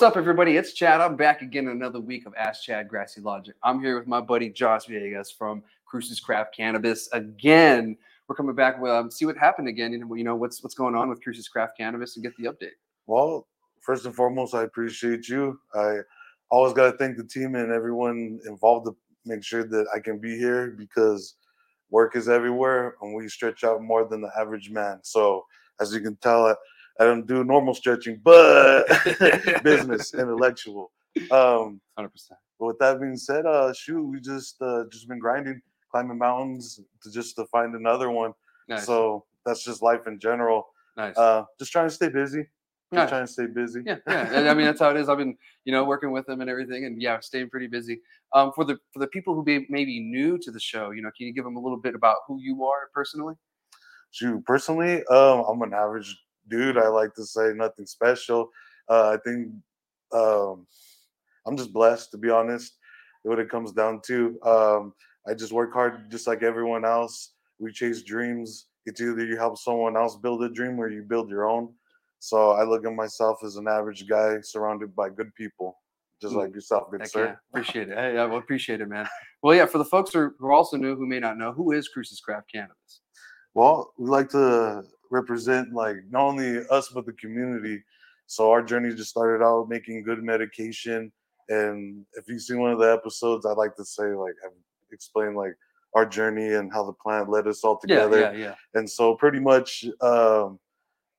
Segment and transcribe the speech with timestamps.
[0.00, 0.56] What's up, everybody?
[0.56, 1.02] It's Chad.
[1.02, 3.54] I'm back again another week of Ask Chad Grassy Logic.
[3.62, 7.10] I'm here with my buddy Josh Villegas from Cruces Craft Cannabis.
[7.12, 8.80] Again, we're coming back.
[8.80, 9.92] With, um, see what happened again.
[9.92, 12.78] And you know what's what's going on with Cruces Craft Cannabis and get the update.
[13.06, 13.46] Well,
[13.82, 15.60] first and foremost, I appreciate you.
[15.74, 15.98] I
[16.50, 20.18] always got to thank the team and everyone involved to make sure that I can
[20.18, 21.34] be here because
[21.90, 25.00] work is everywhere and we stretch out more than the average man.
[25.02, 25.44] So
[25.78, 26.56] as you can tell,
[27.00, 28.86] I, don't do normal stretching, but
[29.62, 30.92] business, intellectual.
[31.30, 32.38] Um, Hundred percent.
[32.58, 36.80] but with that being said, uh, shoot, we just uh, just been grinding, climbing mountains
[37.02, 38.32] to just to find another one.
[38.68, 38.86] Nice.
[38.86, 40.68] So that's just life in general.
[40.96, 41.16] nice.
[41.16, 42.42] Uh, just trying to stay busy.
[42.92, 43.08] Just Nice.
[43.08, 43.82] trying to stay busy.
[43.86, 44.50] Yeah, yeah.
[44.50, 45.08] I mean that's how it is.
[45.08, 48.00] I've been, you know, working with them and everything, and yeah, staying pretty busy.
[48.34, 51.28] Um, for the for the people who be new to the show, you know, can
[51.28, 53.36] you give them a little bit about who you are personally?
[54.10, 56.16] Shoot, personally, um, I'm an average
[56.50, 56.76] dude.
[56.76, 58.50] I like to say nothing special.
[58.88, 59.48] Uh, I think
[60.12, 60.66] um,
[61.46, 62.76] I'm just blessed, to be honest.
[63.22, 64.94] What it comes down to, um,
[65.28, 67.34] I just work hard, just like everyone else.
[67.58, 68.66] We chase dreams.
[68.86, 71.74] It's either you help someone else build a dream or you build your own.
[72.18, 75.78] So I look at myself as an average guy surrounded by good people,
[76.20, 76.38] just Mm.
[76.38, 77.26] like yourself, good sir.
[77.26, 77.96] yeah, appreciate it.
[77.96, 79.06] Hey, I will appreciate it, man.
[79.42, 81.52] Well, yeah, for the folks who are, who are also new who may not know,
[81.52, 83.00] who is Cruces Craft Cannabis?
[83.54, 87.82] Well, we like to represent like not only us but the community.
[88.26, 91.10] So our journey just started out making good medication.
[91.48, 94.52] And if you've seen one of the episodes, I'd like to say like I've
[94.92, 95.54] explained like
[95.94, 98.20] our journey and how the plant led us all Yeah, together.
[98.20, 98.54] yeah, yeah.
[98.74, 100.60] And so pretty much um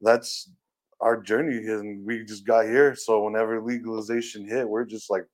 [0.02, 0.50] that's
[1.02, 2.96] our journey and we just got here.
[2.96, 5.26] So whenever legalization hit, we're just like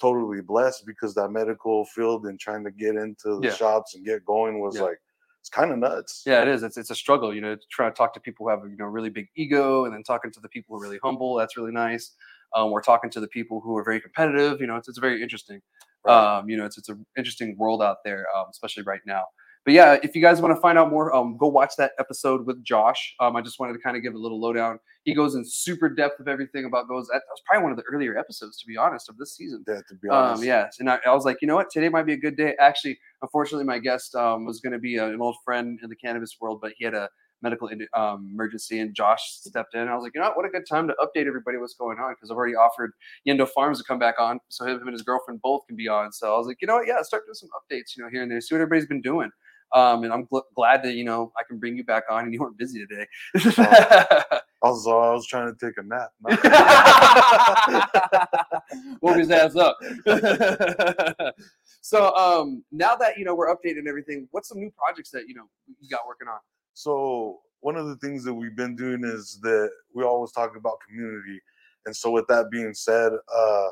[0.00, 3.54] totally blessed because that medical field and trying to get into the Yeah.
[3.54, 4.82] shops and get going was Yeah.
[4.82, 5.00] like
[5.42, 6.22] it's kind of nuts.
[6.24, 6.62] Yeah, it is.
[6.62, 8.76] It's it's a struggle, you know, to try to talk to people who have you
[8.76, 11.34] know really big ego, and then talking to the people who are really humble.
[11.34, 12.14] That's really nice.
[12.54, 14.60] Um, we're talking to the people who are very competitive.
[14.60, 15.60] You know, it's it's very interesting.
[16.06, 16.38] Right.
[16.38, 19.24] Um, you know, it's it's an interesting world out there, um, especially right now.
[19.64, 22.46] But yeah, if you guys want to find out more, um, go watch that episode
[22.46, 23.14] with Josh.
[23.20, 24.80] Um, I just wanted to kind of give a little lowdown.
[25.04, 27.06] He goes in super depth of everything about goes.
[27.08, 29.64] That was probably one of the earlier episodes, to be honest, of this season.
[29.68, 30.42] Yeah, to be honest.
[30.42, 32.36] Um, yes, and I, I was like, you know what, today might be a good
[32.36, 32.54] day.
[32.60, 35.96] Actually, unfortunately, my guest um, was going to be a- an old friend in the
[35.96, 37.08] cannabis world, but he had a
[37.42, 39.88] medical um, emergency, and Josh stepped in.
[39.88, 41.98] I was like, you know what, what a good time to update everybody what's going
[41.98, 42.92] on because I've already offered
[43.26, 45.88] Yendo Farms to come back on, so him, him and his girlfriend both can be
[45.88, 46.12] on.
[46.12, 48.22] So I was like, you know what, yeah, start doing some updates, you know, here
[48.22, 49.30] and there, see what everybody's been doing.
[49.74, 52.34] Um, and I'm gl- glad that you know I can bring you back on, and
[52.34, 53.06] you weren't busy today.
[53.34, 56.12] I Also, I was trying to take a nap.
[59.00, 59.76] Woke his ass up.
[61.80, 65.34] so um now that you know we're updating everything, what's some new projects that you
[65.34, 65.48] know
[65.80, 66.38] you got working on?
[66.74, 70.78] so one of the things that we've been doing is that we always talk about
[70.88, 71.40] community,
[71.86, 73.68] and so with that being said, uh,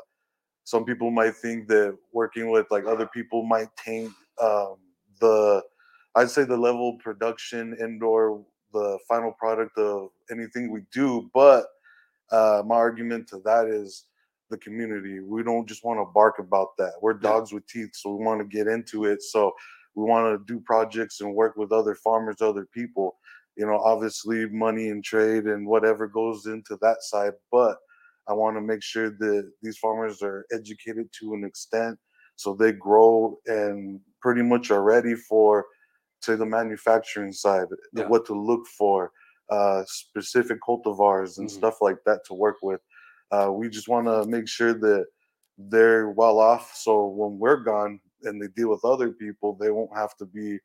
[0.63, 4.11] some people might think that working with like other people might taint
[4.41, 4.75] um,
[5.19, 5.61] the,
[6.15, 11.29] I'd say the level of production indoor, the final product of anything we do.
[11.33, 11.65] But
[12.31, 14.05] uh, my argument to that is
[14.49, 15.19] the community.
[15.19, 16.93] We don't just want to bark about that.
[17.01, 17.31] We're Yeah.
[17.31, 19.21] dogs with teeth, so we want to get into it.
[19.21, 19.53] So
[19.95, 23.17] we want to do projects and work with other farmers, other people.
[23.55, 27.77] You know, obviously money and trade and whatever goes into that side, but
[28.27, 31.99] I want to make sure that these farmers are educated to an extent
[32.37, 35.65] so they grow and pretty much are ready for
[36.21, 38.07] to the manufacturing side, Yeah.
[38.07, 39.11] what to look for,
[39.49, 41.51] uh, specific cultivars and Mhm.
[41.51, 42.81] stuff like that to work with.
[43.31, 45.05] Uh, we just want to make sure that
[45.57, 49.95] they're well off so when we're gone and they deal with other people, they won't
[49.95, 50.59] have to be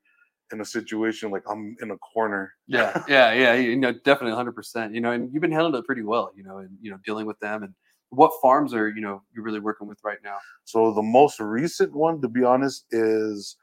[0.52, 2.52] in a situation like I'm in a corner.
[2.66, 3.54] Yeah, yeah, yeah.
[3.54, 4.94] You know, definitely, hundred percent.
[4.94, 6.30] You know, and you've been handling it pretty well.
[6.36, 7.74] You know, and you know, dealing with them and
[8.10, 10.38] what farms are you know you're really working with right now?
[10.64, 13.56] So the most recent one, to be honest, is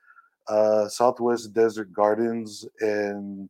[0.47, 3.49] uh, Southwest Desert Gardens and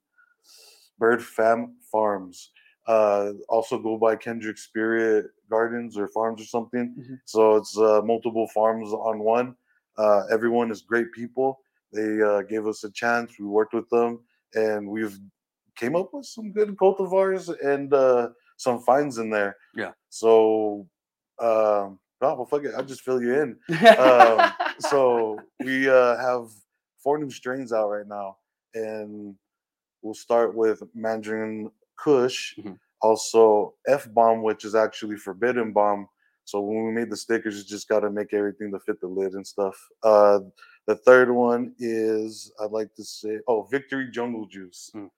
[1.00, 2.52] Bird Fam Farms.
[2.86, 6.96] Uh, also go by Kendrick Spirit Gardens or Farms or something.
[7.00, 7.20] Mhm.
[7.26, 9.56] So it's uh, multiple farms on one.
[9.98, 11.60] Uh, everyone is great people.
[11.94, 13.40] They uh, gave us a chance.
[13.40, 14.20] We worked with them,
[14.56, 15.18] and we've
[15.76, 19.56] came up with some good cultivars and uh, some finds in there.
[19.76, 19.92] Yeah.
[20.10, 20.88] So,
[21.40, 22.74] um, oh, well, fuck it.
[22.76, 23.58] I'll just fill you in
[23.98, 26.50] um, so we uh, have
[27.04, 28.38] four new strains out right now,
[28.74, 29.36] and
[30.02, 32.80] we'll start with Mandarin Kush, Mhm.
[33.02, 36.08] also F Bomb, which is actually Forbidden Bomb.
[36.46, 39.08] So when we made the stickers, you just got to make everything to fit the
[39.08, 39.78] lid and stuff.
[40.04, 40.40] Uh,
[40.88, 45.10] the third one is I'd like to say, oh, Victory Jungle Juice, Mm.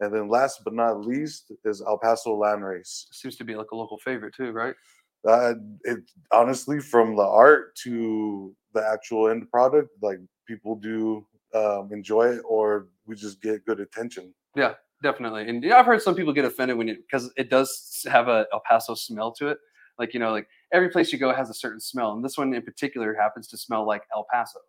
[0.00, 3.06] and then last but not least is El Paso Land Race.
[3.12, 4.74] Seems to be like a local favorite too, right?
[5.26, 5.54] Uh,
[5.84, 6.00] it
[6.32, 12.42] honestly, from the art to the actual end product, like people do um, enjoy it,
[12.46, 14.34] or we just get good attention.
[14.56, 15.48] Yeah, definitely.
[15.48, 18.46] And yeah, I've heard some people get offended when it because it does have a
[18.52, 19.58] El Paso smell to it.
[19.98, 22.52] Like you know, like every place you go has a certain smell, and this one
[22.52, 24.60] in particular happens to smell like El Paso.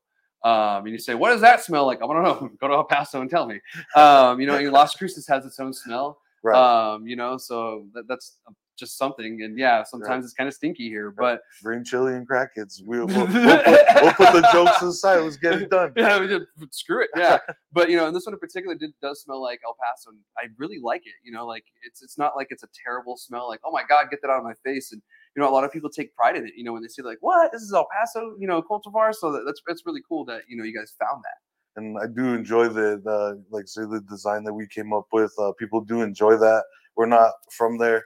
[0.46, 2.04] Um, and you say, what does that smell like?
[2.04, 2.52] I to know.
[2.62, 3.60] Go to El Paso and tell me.
[3.96, 6.20] Um, you know, Las Cruces has its own smell.
[6.44, 6.94] Right.
[6.94, 8.38] Um, you know, so that, that's
[8.77, 9.42] just something.
[9.42, 12.81] And yeah, sometimes it's kind of stinky here, but Green chili and crackheads.
[12.83, 15.19] We'll, we'll, we'll, put, we'll put the jokes aside.
[15.19, 15.94] Let's get it done.
[15.98, 17.10] yeah, we just screw it.
[17.16, 17.39] Yeah,
[17.74, 20.19] but you know, and this one in particular did, does smell like El Paso, and
[20.38, 21.13] I really like it.
[21.24, 23.48] You know, like it's it's not like it's a terrible smell.
[23.48, 24.92] Like oh my god, get that out of my face.
[24.92, 25.01] And
[25.36, 26.54] you know, a lot of people take pride in it.
[26.56, 29.13] You know, when they say like, what this is El Paso, you know, cultivar.
[29.13, 31.81] So that, that's that's really cool that you know you guys found that.
[31.81, 35.33] and I do enjoy the, the like say the design that we came up with.
[35.39, 36.63] Uh, people do enjoy that.
[36.95, 38.06] We're not from there,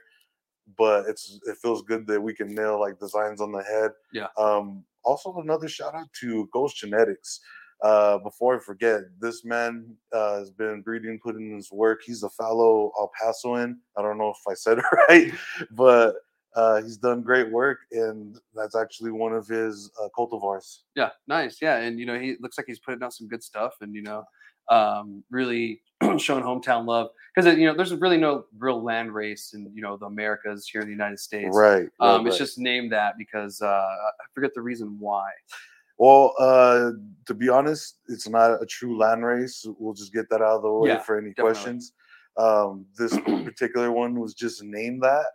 [0.76, 3.90] but it's it feels good that we can nail like designs on the head.
[4.12, 4.28] Yeah.
[4.36, 7.40] Um, also, another shout out to Ghost Genetics.
[7.82, 12.00] Uh, before I forget, this man uh, has been breeding, putting in his work.
[12.04, 13.76] He's a fellow El Pasoan.
[13.96, 15.32] I don't know if I said it right,
[15.70, 16.16] but
[16.54, 20.80] uh, he's done great work, and that's actually one of his uh, cultivars.
[20.94, 21.62] Yeah, nice.
[21.62, 24.02] Yeah, and you know, he looks like he's putting out some good stuff, and you
[24.02, 24.24] know,
[24.68, 25.80] um, really
[26.18, 29.96] showing hometown love because you know, there's really no real land race in you know
[29.96, 31.56] the Americas here in the United States.
[31.56, 31.88] Right.
[32.00, 32.38] Um, right, It's right.
[32.46, 35.30] just named that because uh, I forget the reason why.
[35.98, 36.92] Well, uh,
[37.26, 39.66] to be honest, it's not a true land race.
[39.78, 41.52] We'll just get that out of the way Yeah, for any definitely.
[41.52, 41.92] questions.
[42.38, 43.12] Um, this
[43.44, 45.26] particular one was just named that.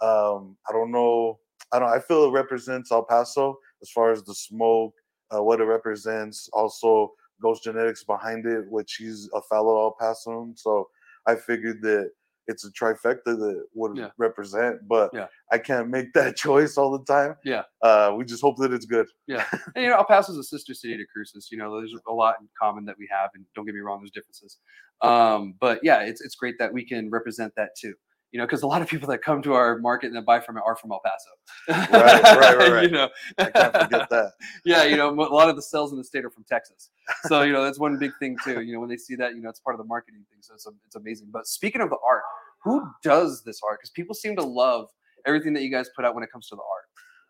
[0.00, 1.40] Um, I don't know.
[1.72, 1.88] I don't.
[1.88, 4.94] I feel it represents El Paso as far as the smoke,
[5.34, 6.48] uh, what it represents.
[6.52, 10.58] Also, Ghost Genetics behind it, which he's a fellow El Pasoan.
[10.58, 10.88] So
[11.26, 12.10] I figured that
[12.48, 14.10] it's a trifecta that would Yeah.
[14.18, 14.86] represent.
[14.88, 15.28] But Yeah.
[15.52, 17.36] I can't make that choice all the time.
[17.44, 17.62] Yeah.
[17.82, 19.06] Uh, we just hope that it's good.
[19.28, 19.44] Yeah,
[19.76, 21.48] and you know, El Paso's a sister city to Cruces.
[21.52, 24.00] You know, there's a lot in common that we have, and don't get me wrong,
[24.00, 24.58] there's differences.
[25.02, 27.94] Um, but yeah, it's it's great that we can represent that too.
[28.32, 30.40] You know, because a lot of people that come to our market and that buy
[30.40, 31.90] from it are from El Paso.
[31.92, 32.84] Right, right, right, right.
[32.84, 33.08] you know,
[33.38, 34.32] I can't forget that.
[34.64, 36.90] yeah, you know, a lot of the sales in the state are from Texas.
[37.26, 38.62] So, you know, that's one big thing too.
[38.62, 40.38] You know, when they see that, you know, it's part of the marketing thing.
[40.40, 41.28] So it's, it's amazing.
[41.30, 42.22] But speaking of the art,
[42.64, 43.80] who does this art?
[43.80, 44.88] Because people seem to love
[45.26, 46.84] everything that you guys put out when it comes to the art.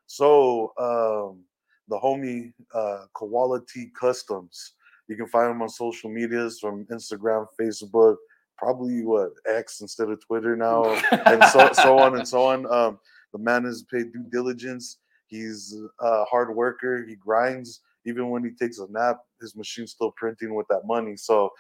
[0.07, 1.45] So um,
[1.89, 4.75] the homie uh, Quality Customs.
[5.09, 8.17] You can find him on social medias from Instagram, Facebook,
[8.57, 10.85] probably what X instead of Twitter now,
[11.27, 12.73] and so so on and so on.
[12.73, 12.99] Um,
[13.33, 14.99] the man has paid due diligence.
[15.27, 17.05] He's a hard worker.
[17.09, 17.81] He grinds.
[18.05, 21.17] Even when he takes a nap, his machine's still printing with that money.
[21.17, 21.51] So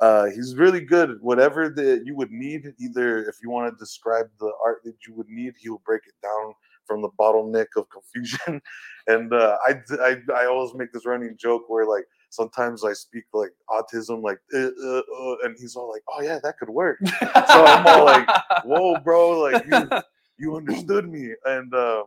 [0.00, 1.18] uh, he's really good.
[1.20, 5.14] Whatever that you would need, either if you want to describe the art that you
[5.14, 6.54] would need, he'll break it down
[6.86, 8.60] from the bottleneck of confusion.
[9.06, 13.24] and uh, I, I I always make this running joke where like sometimes I speak
[13.34, 16.98] like autism, like uh, uh, uh, and he's all like, "Oh yeah, that could work."
[17.06, 18.28] So I'm all like,
[18.64, 19.40] "Whoa, bro!
[19.40, 19.90] Like you
[20.38, 22.04] you understood me." And uh,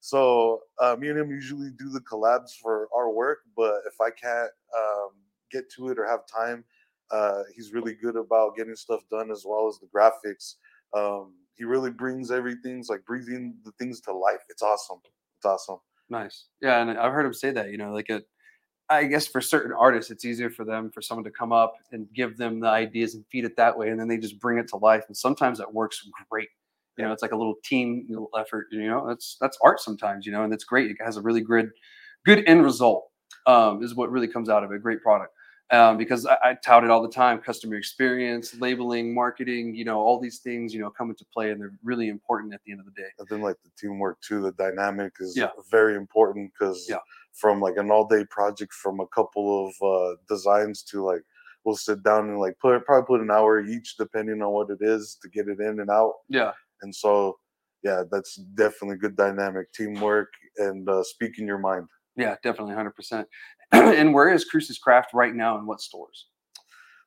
[0.00, 4.10] so uh, me and him usually do the collabs for our work, but if I
[4.10, 5.10] can't um,
[5.50, 6.64] get to it or have time,
[7.10, 10.56] uh, he's really good about getting stuff done as well as the graphics.
[10.94, 14.40] Um, he really brings everything's like breathing the things to life.
[14.48, 14.98] It's awesome.
[15.38, 15.78] It's awesome.
[16.10, 16.48] Nice.
[16.60, 17.70] Yeah, and I've heard him say that.
[17.70, 18.22] You know, like a,
[18.96, 22.06] I guess for certain artists, it's easier for them for someone to come up and
[22.14, 24.68] give them the ideas and feed it that way, and then they just bring it
[24.68, 25.04] to life.
[25.08, 26.48] And sometimes that works great.
[26.98, 28.06] You know, it's like a little team
[28.38, 28.66] effort.
[28.70, 30.26] You know, that's that's art sometimes.
[30.26, 30.90] You know, and it's great.
[30.90, 31.70] It has a really good,
[32.26, 33.08] good end result.
[33.46, 34.82] Um, is what really comes out of it.
[34.82, 35.32] Great product.
[35.70, 39.98] Um, because I, I tout it all the time customer experience labeling marketing you know
[40.00, 42.80] all these things you know come into play and they're really important at the end
[42.80, 45.48] of the day And then like the teamwork too, the dynamic is Yeah.
[45.70, 46.98] very important because Yeah.
[47.34, 51.22] From like an all day project from a couple of uh, designs to like
[51.64, 54.78] we'll sit down and like put probably put an hour each depending on what it
[54.80, 56.14] is to get it in and out.
[56.28, 57.38] yeah And so
[57.82, 61.88] yeah, that's definitely good dynamic, teamwork and uh, speaking your mind.
[62.16, 63.28] Yeah, definitely, hundred percent.
[63.72, 66.28] And where is Cruces Craft right now, and what stores?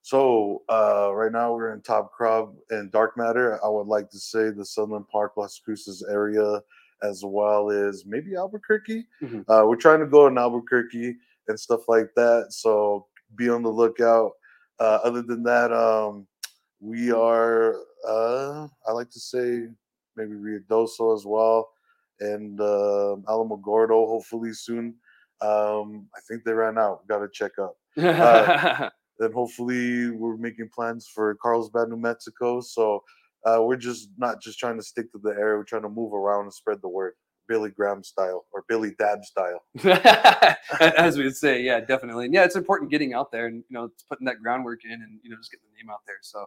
[0.01, 3.63] So uh, right now we're in Top Crop and Dark Matter.
[3.63, 6.62] I would like to say the Southern Park, Las Cruces area,
[7.04, 9.08] as well as maybe Albuquerque.
[9.22, 9.46] Mhm.
[9.48, 12.48] Uh, we're trying to go in Albuquerque and stuff like that.
[12.52, 14.32] So be on the lookout.
[14.80, 16.28] Uh, other than that, um,
[16.80, 17.75] we are.
[18.08, 19.68] Uh, I like to say
[20.16, 21.70] maybe Ruidoso as well,
[22.20, 24.08] and uh, Alamogordo.
[24.08, 24.96] Hopefully soon.
[25.42, 27.08] Um, I think they ran out.
[27.08, 32.62] Got to check up Uh, then hopefully we're making plans for Carlsbad, New Mexico.
[32.62, 33.04] So
[33.46, 35.58] uh, we're just not just trying to stick to the area.
[35.58, 37.14] We're trying to move around and spread the word.
[37.48, 39.64] Billy Graham style or Billy Dab style.
[40.98, 42.25] as we say, yeah, definitely.
[42.25, 45.20] And yeah, it's important getting out there and you know putting that groundwork in and
[45.24, 46.18] you know just getting the name out there.
[46.22, 46.46] So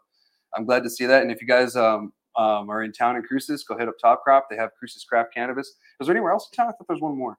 [0.55, 1.23] I'm glad to see that.
[1.23, 4.23] And if you guys um, um, are in town in Cruces, go hit up Top
[4.25, 4.49] Crop.
[4.51, 5.69] They have Cruces Craft Cannabis.
[6.01, 6.69] Is there anywhere else in town?
[6.69, 7.39] I thought there's one more.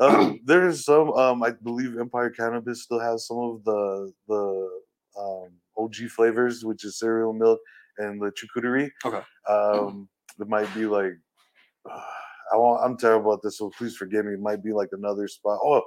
[0.00, 1.12] Um, there's some.
[1.12, 4.70] Um, I believe Empire Cannabis still has some of the the
[5.18, 7.60] um, OG flavors, which is cereal milk
[7.98, 8.90] and the charcuterie.
[9.04, 9.22] Okay.
[9.48, 10.08] Um,
[10.40, 11.12] it might be like.
[11.90, 11.98] Uh,
[12.52, 14.34] I want, I'm terrible at this, so please forgive me.
[14.34, 15.58] It might be like another spot.
[15.64, 15.82] Oh,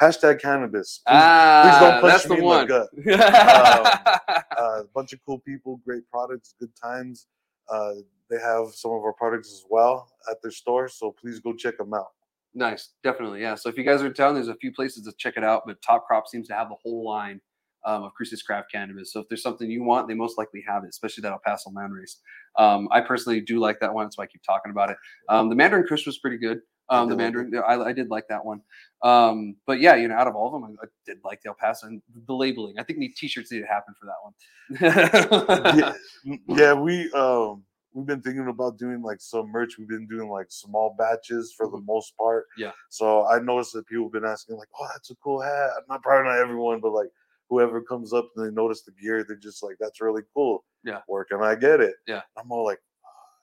[0.00, 1.00] hashtag cannabis.
[1.06, 2.66] Please, ah, please don't punch that's me the in one.
[2.66, 4.08] the gut.
[4.58, 7.28] uh, a bunch of cool people, great products, good times.
[7.68, 7.94] Uh,
[8.30, 11.78] they have some of our products as well at their store, so please go check
[11.78, 12.08] them out.
[12.54, 13.54] Nice, definitely, yeah.
[13.54, 15.62] So if you guys are in town, there's a few places to check it out,
[15.66, 17.40] but Top Crop seems to have the whole line
[17.84, 19.12] um, of Cruces Craft Cannabis.
[19.12, 21.70] So if there's something you want, they most likely have it, especially that El Paso
[21.70, 22.18] Land Race.
[22.58, 24.96] Um, I personally do like that one, that's why I keep talking about it.
[25.28, 26.60] Um, the Mandarin Kush was pretty good.
[26.88, 27.36] Um, the did like it.
[27.36, 28.60] Mandarin, I, I did like that one.
[29.02, 31.48] Um, but yeah, you know, out of all of them, I, I did like the
[31.50, 32.74] El Paso and the labeling.
[32.78, 35.76] I think the t-shirts need to happen for that one.
[35.78, 39.78] yeah, yeah, we um we've been thinking about doing like some merch.
[39.78, 42.44] We've been doing like small batches for the most part.
[42.44, 42.62] Mm-hmm.
[42.62, 42.72] Yeah.
[42.88, 46.02] So I noticed that people have been asking like, "Oh, that's a cool hat." Not
[46.02, 47.08] probably not everyone, but like
[47.52, 51.00] whoever comes up and they notice the gear, they're just like, "That's really cool." Yeah.
[51.06, 51.96] Where can I get it?
[52.06, 52.22] Yeah.
[52.38, 52.80] I'm all like,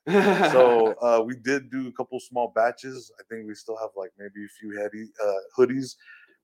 [0.51, 3.11] so uh, we did do a couple small batches.
[3.19, 5.95] I think we still have like maybe a few heady, uh, hoodies.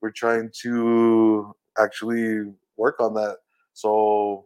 [0.01, 3.37] We're trying to actually work on that.
[3.73, 4.45] So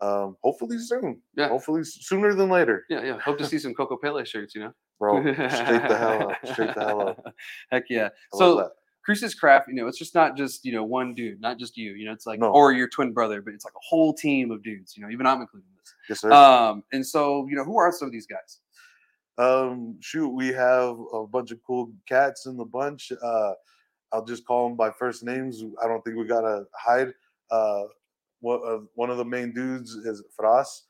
[0.00, 1.22] um, hopefully soon.
[1.36, 1.48] Yeah.
[1.48, 3.18] Hopefully sooner than later, yeah, yeah.
[3.20, 4.72] Hope to see some Coco Pele shirts, you know?
[4.98, 5.20] bro.
[5.32, 6.52] Straight the hell up.
[6.52, 7.34] Straight the hell up.
[7.70, 8.08] Heck yeah.
[8.34, 8.70] I love so
[9.14, 9.36] that.
[9.38, 12.04] Craft, you know, it's just not just, you know, one dude, not just you, you
[12.06, 12.50] know, it's like, No.
[12.52, 15.26] or your twin brother, but it's like a whole team of dudes, you know, even
[15.26, 15.94] I'm including this.
[16.08, 16.32] Yes, sir.
[16.32, 18.60] Um, and so, you know, who are some of these guys?
[19.38, 23.12] Um, shoot, we have a bunch of cool cats in the bunch.
[23.22, 23.52] Uh,
[24.12, 25.62] I'll just call them by first names.
[25.82, 27.12] I don't think we gotta hide.
[27.50, 27.84] Uh,
[28.44, 30.82] uh, one of the main dudes is Fras,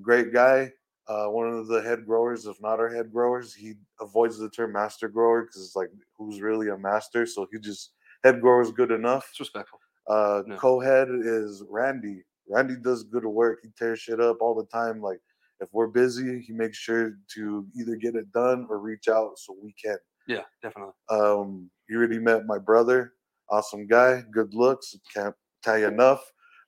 [0.00, 0.70] great guy.
[1.08, 4.72] Uh, one of the head growers, if not our head growers, he avoids the term
[4.72, 7.24] master grower because it's like who's really a master.
[7.24, 7.92] So he just
[8.24, 9.26] head grower is good enough.
[9.30, 9.80] It's respectful.
[10.06, 10.56] Uh, No.
[10.56, 12.24] co-head is Randy.
[12.48, 13.60] Randy does good work.
[13.62, 15.00] He tears shit up all the time.
[15.00, 15.20] Like
[15.60, 19.56] if we're busy, he makes sure to either get it done or reach out so
[19.62, 19.96] we can.
[20.26, 20.92] Yeah, definitely.
[21.10, 23.14] Um, you already met my brother.
[23.50, 24.22] Awesome guy.
[24.30, 24.94] Good looks.
[25.14, 26.20] Can't tell you enough.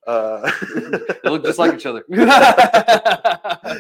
[0.07, 0.51] Uh,
[1.23, 2.03] They look just like each other.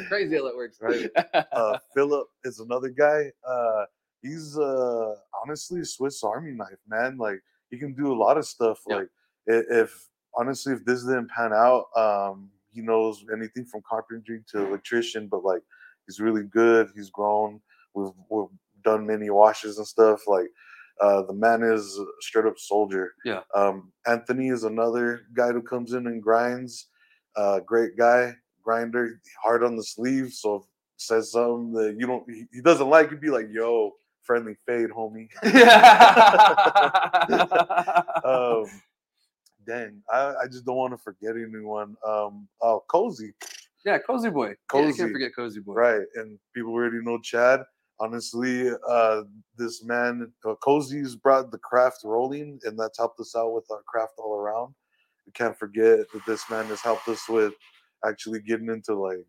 [0.09, 0.79] Crazy how that works.
[0.81, 1.11] Right.
[1.53, 3.31] uh, Philip is another guy.
[3.47, 3.85] Uh,
[4.23, 7.17] he's uh, honestly a Swiss Army knife, man.
[7.17, 8.81] Like he can do a lot of stuff.
[8.89, 8.97] Yeah.
[8.97, 9.09] Like
[9.49, 14.67] i- if honestly, if this didn't pan out, um, he knows anything from carpentry to
[14.67, 15.27] electrician.
[15.27, 15.63] But like
[16.07, 16.91] he's really good.
[16.95, 17.61] He's grown.
[17.95, 18.47] We've we've
[18.85, 20.21] done many washes and stuff.
[20.29, 20.49] Like
[21.01, 23.13] uh, the man is a straight up soldier.
[23.25, 23.41] Yeah.
[23.55, 26.89] Um, Anthony is another guy who comes in and grinds.
[27.37, 30.33] Uh, great guy, grinder, hard on the sleeve.
[30.33, 30.63] So if
[30.97, 33.93] says something that you don't, he, doesn't like, you'd be like, "Yo,
[34.23, 35.29] friendly fade, homie."
[38.25, 38.67] um,
[39.67, 41.97] dang, I, I just don't want to forget anyone.
[42.07, 43.33] Um, oh, cozy,
[43.85, 44.47] yeah, Cozy Boy.
[44.47, 44.99] Yeah, you Cozy.
[44.99, 45.75] can't forget Cozy Boy.
[45.75, 46.03] right?
[46.17, 47.63] And people already know Chad.
[48.01, 49.23] Honestly, uh,
[49.57, 53.83] this man, uh, Cozy's brought the craft rolling, and that's helped us out with our
[53.87, 54.75] craft all around.
[55.27, 57.53] We can't forget that this man has helped us with
[58.07, 59.25] actually getting into like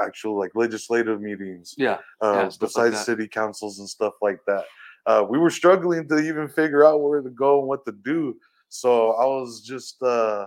[0.00, 1.98] actual like legislative meetings, Yeah.
[2.22, 4.64] uh, Yeah, stuff like besides city councils and stuff like that.
[5.06, 8.36] Uh, we were struggling to even figure out where to go and what to do.
[8.70, 10.46] So I was just uh,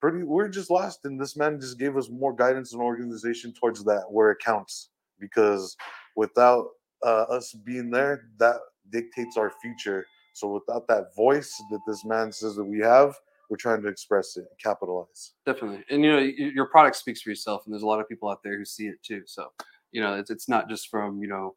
[0.00, 1.04] pretty, we're just lost.
[1.04, 4.90] And this man just gave us more guidance and organization towards that where it counts.
[5.18, 5.76] Because
[6.16, 6.66] without
[7.04, 8.56] uh, us being there, that
[8.90, 10.06] dictates our future.
[10.32, 13.14] So without that voice that this man says that we have,
[13.48, 15.32] we're trying to express it, capitalize.
[15.46, 15.84] definitely.
[15.90, 18.42] And you know your product speaks for yourself and there's a lot of people out
[18.42, 19.22] there who see it too.
[19.26, 19.52] So
[19.92, 21.54] you know it's, it's not just from you know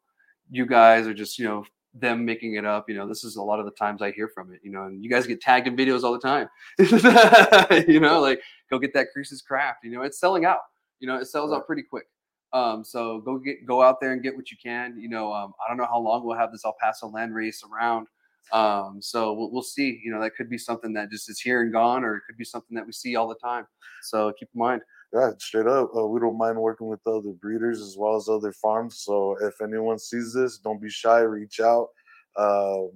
[0.50, 2.88] you guys or just you know them making it up.
[2.88, 4.84] You know this is a lot of the times i hear from it you know
[4.84, 6.48] and you guys get tagged in videos all the time.
[7.88, 8.40] You know like
[8.70, 9.80] go get that Cruces Craft.
[9.84, 10.60] You know it's selling out.
[11.00, 11.56] You know it sells Right.
[11.58, 12.04] out pretty quick
[12.52, 15.52] um so go get go out there and get what you can you know um,
[15.64, 18.06] i don't know how long we'll have this el paso land race around
[18.52, 20.00] um, so we'll, we'll see.
[20.02, 22.36] You know, that could be something that just is here and gone, or it could
[22.36, 23.66] be something that we see all the time.
[24.02, 24.82] So keep in mind.
[25.12, 25.90] Yeah, straight up.
[25.96, 29.02] Uh, we don't mind working with other breeders as well as other farms.
[29.04, 31.20] So if anyone sees this, don't be shy.
[31.20, 31.88] Reach out.
[32.36, 32.90] Um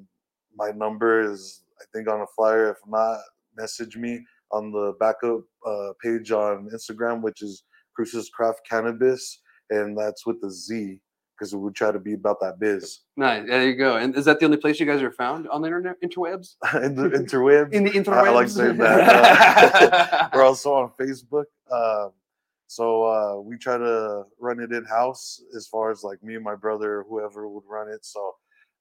[0.57, 2.71] my number is, I think, on a flyer.
[2.71, 3.19] If not,
[3.57, 7.65] message me on the backup uh, page on Instagram, which is
[7.97, 11.01] Cruces Craft Cannabis, and that's with the Z.
[11.37, 13.01] because we try to be about that biz.
[13.17, 13.47] Nice.
[13.49, 13.97] There you go.
[13.97, 16.55] And is that the only place you guys are found on the internet, interwebs?
[16.83, 17.73] in the interwebs.
[17.73, 18.27] In the interwebs.
[18.27, 19.93] I like saying that.
[19.93, 21.47] Uh, we're also on Facebook.
[21.71, 22.13] Um,
[22.67, 26.45] so uh, we try to run it in house as far as like me and
[26.45, 28.05] my brother, whoever would run it.
[28.05, 28.35] So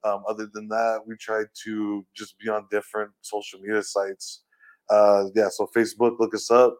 [0.03, 4.43] um, other than that, we try to just be on different social media sites.
[4.89, 6.77] Uh, yeah, so Facebook, look us up.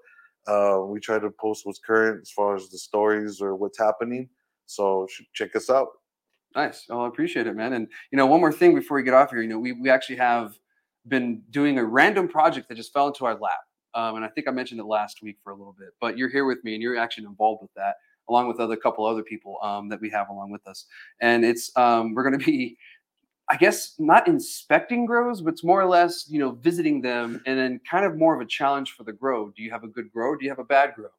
[0.48, 4.30] Uh, we try to post what's current as far as the stories or what's happening.
[4.66, 5.90] So check us out.
[6.56, 6.86] Nice.
[6.88, 7.74] Well, I appreciate it, man.
[7.74, 9.90] And you know, one more thing before we get off here, you know, we we
[9.90, 10.58] actually have
[11.08, 13.60] been doing a random project that just fell into our lap.
[13.96, 16.30] Um, and I think I mentioned it last week for a little bit, but you're
[16.30, 17.96] here with me and you're actually involved with that,
[18.30, 20.86] along with other couple other people um, that we have along with us.
[21.22, 22.78] And it's um, we're going to be,
[23.50, 27.58] I guess, not inspecting grows, but it's more or less, you know, visiting them, and
[27.58, 29.52] then kind of more of a challenge for the grow.
[29.56, 30.36] Do you have a good grow?
[30.36, 31.10] Do you have a bad grow?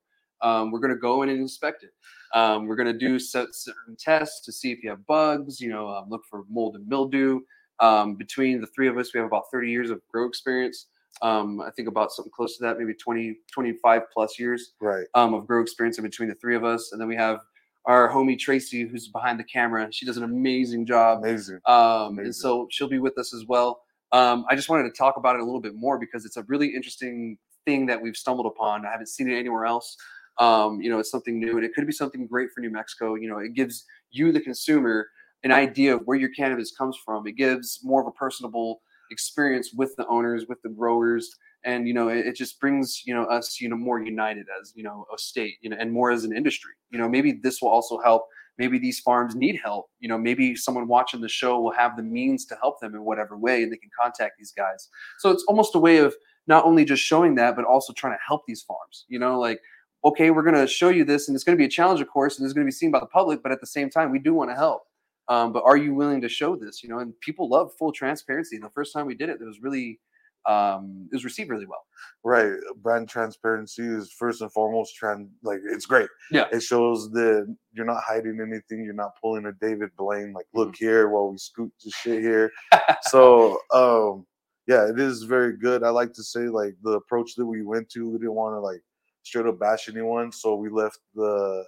[0.40, 1.90] Um, we're going to go in and inspect it.
[2.36, 5.60] Um, we're going to do certain tests to see if you have bugs.
[5.60, 7.40] You know, um, look for mold and mildew.
[7.80, 10.86] Um, between the three of us, we have about 30 years of grow experience.
[11.22, 15.06] Um, I think about something close to that, maybe 20, 25 plus years right.
[15.14, 16.90] um, of grow experience in between the three of us.
[16.92, 17.40] And then we have
[17.86, 19.88] our homie Tracy, who's behind the camera.
[19.90, 21.18] She does an amazing job.
[21.18, 21.60] Amazing.
[21.66, 21.76] Um,
[22.12, 22.24] Amazing.
[22.24, 23.82] And so she'll be with us as well.
[24.12, 26.44] Um, I just wanted to talk about it a little bit more because it's a
[26.44, 28.86] really interesting thing that we've stumbled upon.
[28.86, 29.96] I haven't seen it anywhere else.
[30.38, 33.14] Um, you know, it's something new and it could be something great for New Mexico.
[33.14, 35.08] You know, it gives you, the consumer,
[35.42, 37.26] an idea of where your cannabis comes from.
[37.26, 41.30] It gives more of a personable experience with the owners, with the growers,
[41.64, 44.72] and you know, it, it, just brings you know us you know more united as
[44.74, 46.72] you know a state, you know, and more as an industry.
[46.90, 48.26] You know, maybe this will also help.
[48.56, 49.86] Maybe these farms need help.
[49.98, 53.04] You know, maybe someone watching the show will have the means to help them in
[53.04, 54.88] whatever way, and they can contact these guys.
[55.18, 56.14] So it's almost a way of
[56.46, 59.04] not only just showing that, but also trying to help these farms.
[59.08, 59.60] You know, like
[60.04, 62.08] okay, we're going to show you this, and it's going to be a challenge, of
[62.08, 63.42] course, and it's going to be seen by the public.
[63.42, 64.82] But at the same time, we do want to help.
[65.28, 66.82] Um, but are you willing to show this?
[66.82, 68.56] You know, and people love full transparency.
[68.56, 69.98] and The first time we did it, it was really
[70.46, 71.84] um, it was received really well.
[72.22, 72.52] Right,
[72.82, 74.94] brand transparency is first and foremost.
[74.94, 76.08] Trend like it's great.
[76.30, 78.84] Yeah, it shows that you're not hiding anything.
[78.84, 80.84] You're not pulling a David Blaine like, look mm-hmm.
[80.84, 82.50] here while we scoot the shit here.
[83.02, 84.26] so, um,
[84.66, 85.82] yeah, it is very good.
[85.82, 88.08] I like to say like the approach that we went to.
[88.08, 88.82] We didn't want to like
[89.22, 90.32] straight up bash anyone.
[90.32, 91.64] So we left the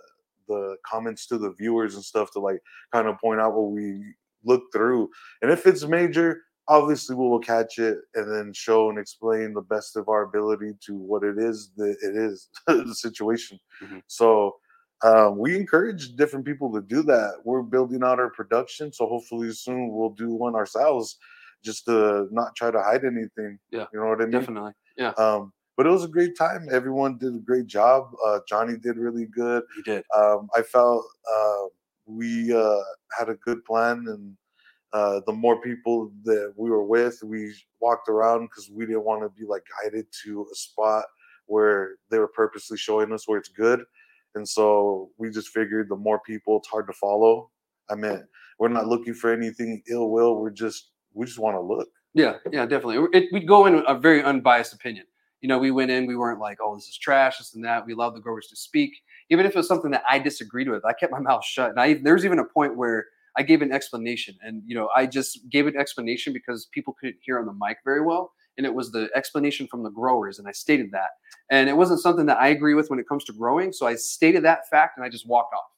[0.48, 2.60] the comments to the viewers and stuff to like
[2.92, 5.10] kind of point out what we look through.
[5.42, 9.62] And if it's major, obviously we will catch it and then show and explain the
[9.62, 13.58] best of our ability to what it is that it is the situation.
[13.82, 13.98] Mm-hmm.
[14.06, 14.56] So
[15.02, 17.40] um, we encourage different people to do that.
[17.44, 21.18] We're building out our production, so hopefully soon we'll do one ourselves,
[21.62, 23.58] just to not try to hide anything.
[23.70, 24.30] Yeah, you know what I mean.
[24.30, 24.72] Definitely.
[24.96, 25.10] Yeah.
[25.18, 26.68] Um, but it was a great time.
[26.72, 28.10] Everyone did a great job.
[28.24, 29.62] Uh, Johnny did really good.
[29.76, 30.04] He did.
[30.16, 31.64] Um, I felt uh,
[32.06, 32.80] we uh,
[33.16, 34.34] had a good plan, and
[34.96, 39.22] uh, the more people that we were with, we walked around because we didn't want
[39.22, 41.04] to be like guided to a spot
[41.44, 43.84] where they were purposely showing us where it's good.
[44.36, 47.50] And so we just figured the more people, it's hard to follow.
[47.90, 48.26] I mean,
[48.58, 50.36] we're not looking for anything ill will.
[50.40, 51.88] We're just we just want to look.
[52.14, 53.06] Yeah, yeah, definitely.
[53.12, 55.04] It, we'd go in a very unbiased opinion
[55.42, 57.86] you know, we went in, we weren't like, oh, this is trash, this and that.
[57.86, 58.92] We allowed the growers to speak.
[59.30, 61.70] Even if it was something that I disagreed with, I kept my mouth shut.
[61.70, 63.06] And I there's even a point where
[63.36, 64.36] I gave an explanation.
[64.42, 67.78] And, you know, I just gave an explanation because people couldn't hear on the mic
[67.84, 68.32] very well.
[68.56, 70.38] And it was the explanation from the growers.
[70.38, 71.10] And I stated that.
[71.50, 73.72] And it wasn't something that I agree with when it comes to growing.
[73.72, 75.70] So I stated that fact and I just walked off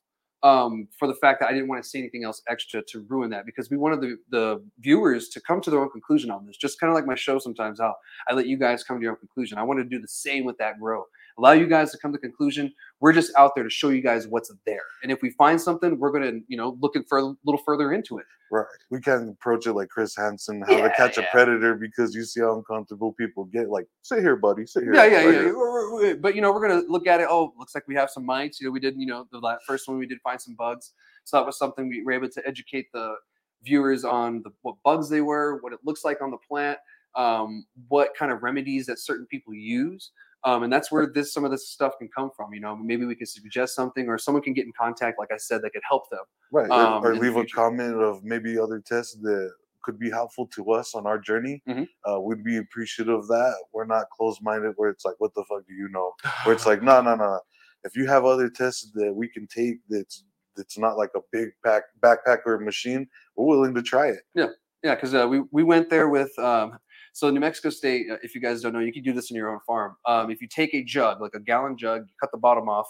[0.42, 3.30] um, for the fact that I didn't want to say anything else extra to ruin
[3.30, 6.56] that because we wanted the, the viewers to come to their own conclusion on this.
[6.56, 7.96] Just kind of like my show sometimes, how
[8.28, 9.58] I let you guys come to your own conclusion.
[9.58, 11.04] I want to do the same with that grow.
[11.38, 12.72] Allow you guys to come to conclusion.
[13.00, 14.82] We're just out there to show you guys what's there.
[15.02, 18.18] And if we find something, we're gonna, you know, looking for a little further into
[18.18, 18.26] it.
[18.50, 18.66] Right.
[18.90, 21.24] We can approach it like Chris Hansen, how yeah, to catch yeah.
[21.24, 23.68] a predator because you see how uncomfortable people get.
[23.68, 24.66] Like, sit here, buddy.
[24.66, 24.94] Sit here.
[24.94, 26.02] Yeah, yeah, right yeah.
[26.02, 26.16] Here.
[26.16, 27.28] But you know, we're gonna look at it.
[27.30, 28.60] Oh, looks like we have some mites.
[28.60, 28.94] You know, we did.
[28.96, 30.92] You know, the first one we did find some bugs.
[31.24, 33.14] So that was something we were able to educate the
[33.62, 36.78] viewers on the, what bugs they were, what it looks like on the plant,
[37.16, 40.10] um, what kind of remedies that certain people use.
[40.44, 42.54] Um, and that's where this some of this stuff can come from.
[42.54, 45.36] You know, maybe we can suggest something, or someone can get in contact, like I
[45.36, 46.20] said, that could help them.
[46.52, 49.50] Right, um, or, or leave a comment of maybe other tests that
[49.82, 51.62] could be helpful to us on our journey.
[51.68, 51.84] Mm-hmm.
[52.10, 53.54] Uh, we'd be appreciative of that.
[53.72, 56.12] We're not closed-minded where it's like, "What the fuck do you know?"
[56.44, 57.40] Where it's like, "No, no, no."
[57.84, 60.24] If you have other tests that we can take, that's
[60.56, 64.20] that's not like a big pack backpacker machine, we're willing to try it.
[64.34, 64.48] Yeah,
[64.82, 66.78] yeah, because uh, we we went there with um,
[67.18, 69.36] so New Mexico State, uh, if you guys don't know, you can do this in
[69.36, 69.96] your own farm.
[70.06, 72.86] Um, if you take a jug, like a gallon jug, you cut the bottom off,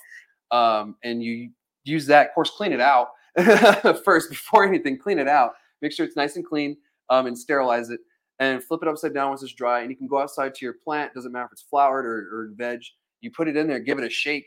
[0.51, 1.49] um, and you
[1.85, 2.29] use that.
[2.29, 3.09] Of course, clean it out.
[4.05, 5.53] first before anything, clean it out.
[5.81, 6.77] Make sure it's nice and clean
[7.09, 8.01] um, and sterilize it.
[8.39, 9.81] And flip it upside down once it's dry.
[9.81, 11.15] And you can go outside to your plant.
[11.15, 12.81] Doesn't matter if it's flowered or, or veg.
[13.23, 14.47] You put it in there, give it a shake,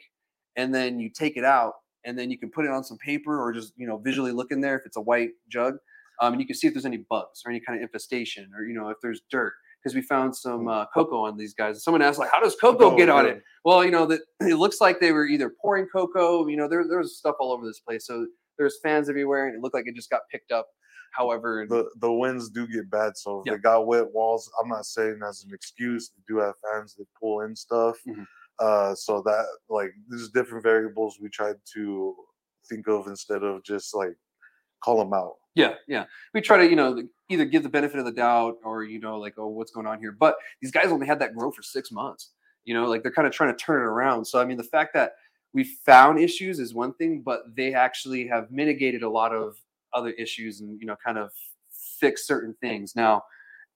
[0.57, 1.73] and then you take it out.
[2.05, 4.51] And then you can put it on some paper or just you know visually look
[4.51, 5.77] in there if it's a white jug.
[6.21, 8.63] Um, and you can see if there's any bugs or any kind of infestation or
[8.65, 11.83] you know if there's dirt because we found some uh, cocoa on these guys.
[11.83, 13.41] Someone asked like, how does cocoa Oh, get on it?
[13.65, 16.47] Well, you know that it looks like they were either pouring cocoa.
[16.47, 19.55] You know there there was stuff all over this place, so there's fans everywhere, and
[19.55, 20.67] it looked like it just got picked up.
[21.13, 23.17] However, the the winds do get bad.
[23.17, 23.53] So Yeah.
[23.53, 26.09] they got wet walls, I'm not saying as an excuse.
[26.09, 27.97] They do have fans that pull in stuff.
[28.07, 28.25] Mhm.
[28.59, 32.15] Uh, so that like there's different variables we tried to
[32.69, 34.15] think of instead of just like
[34.83, 35.35] call them out.
[35.55, 36.05] Yeah, yeah.
[36.33, 39.17] We try to, you know, either give the benefit of the doubt or, you know,
[39.17, 40.11] like, oh, what's going on here?
[40.17, 42.31] But these guys only had that grow for six months.
[42.63, 44.25] You know, like they're kind of trying to turn it around.
[44.25, 45.13] So I mean, the fact that
[45.53, 49.57] we found issues is one thing, but they actually have mitigated a lot of
[49.93, 51.31] other issues and you know, kind of
[51.99, 52.95] fixed certain things.
[52.95, 53.23] Now,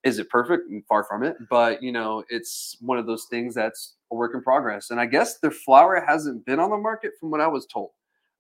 [0.04, 0.72] is it perfect?
[0.72, 4.34] Mm, Far from it, but you know, it's one of those things that's a work
[4.36, 4.92] in progress.
[4.92, 7.90] And I guess their flower hasn't been on the market from what I was told.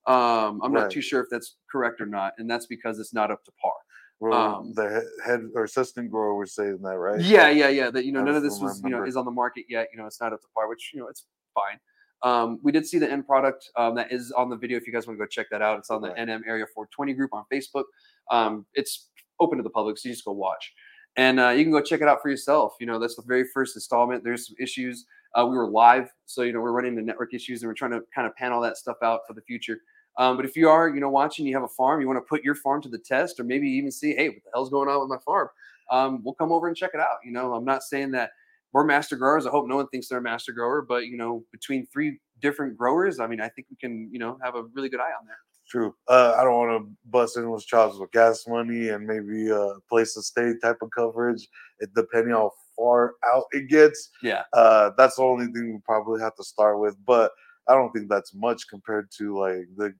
[0.07, 3.31] Um, I'm not too sure if that's correct or not, and that's because it's not
[3.31, 3.73] up to par.
[4.19, 7.19] Well, Um, the head or assistant grower was saying that, right?
[7.19, 7.89] Yeah, yeah, yeah.
[7.91, 9.89] That you know, I none of this was you know is on the market yet.
[9.91, 11.79] You know, it's not up to par, which you know it's fine.
[12.23, 14.77] Um, we did see the end product um, that is on the video.
[14.77, 16.27] If you guys want to go check that out, it's on the Right.
[16.27, 17.83] NM Area 420 group on Facebook.
[18.31, 20.73] Um, it's open to the public, so you just go watch,
[21.17, 22.73] and uh, you can go check it out for yourself.
[22.79, 24.23] You know, that's the very first installment.
[24.23, 25.05] There's some issues.
[25.35, 27.91] Uh, we were live, so you know we're running the network issues, and we're trying
[27.91, 29.77] to kind of pan all that stuff out for the future.
[30.17, 32.27] Um, but if you are, you know, watching, you have a farm, you want to
[32.27, 34.89] put your farm to the test, or maybe even see, hey, what the hell's going
[34.89, 35.49] on with my farm?
[35.91, 37.17] Um, we'll come over and check it out.
[37.23, 38.31] You know, I'm not saying that
[38.71, 39.45] we're master growers.
[39.45, 42.77] I hope no one thinks they're a master grower, but you know, between three different
[42.77, 45.25] growers, I mean, I think we can, you know, have a really good eye on
[45.27, 45.37] that.
[45.67, 45.95] True.
[46.07, 50.13] Uh, I don't want to bust anyone's chops with gas money and maybe a place
[50.13, 51.47] to stay type of coverage.
[51.79, 54.09] It depending how far out it gets.
[54.21, 54.43] Yeah.
[54.53, 56.95] Uh, that's the only thing we probably have to start with.
[57.05, 57.31] But
[57.67, 59.93] I don't think that's much compared to like the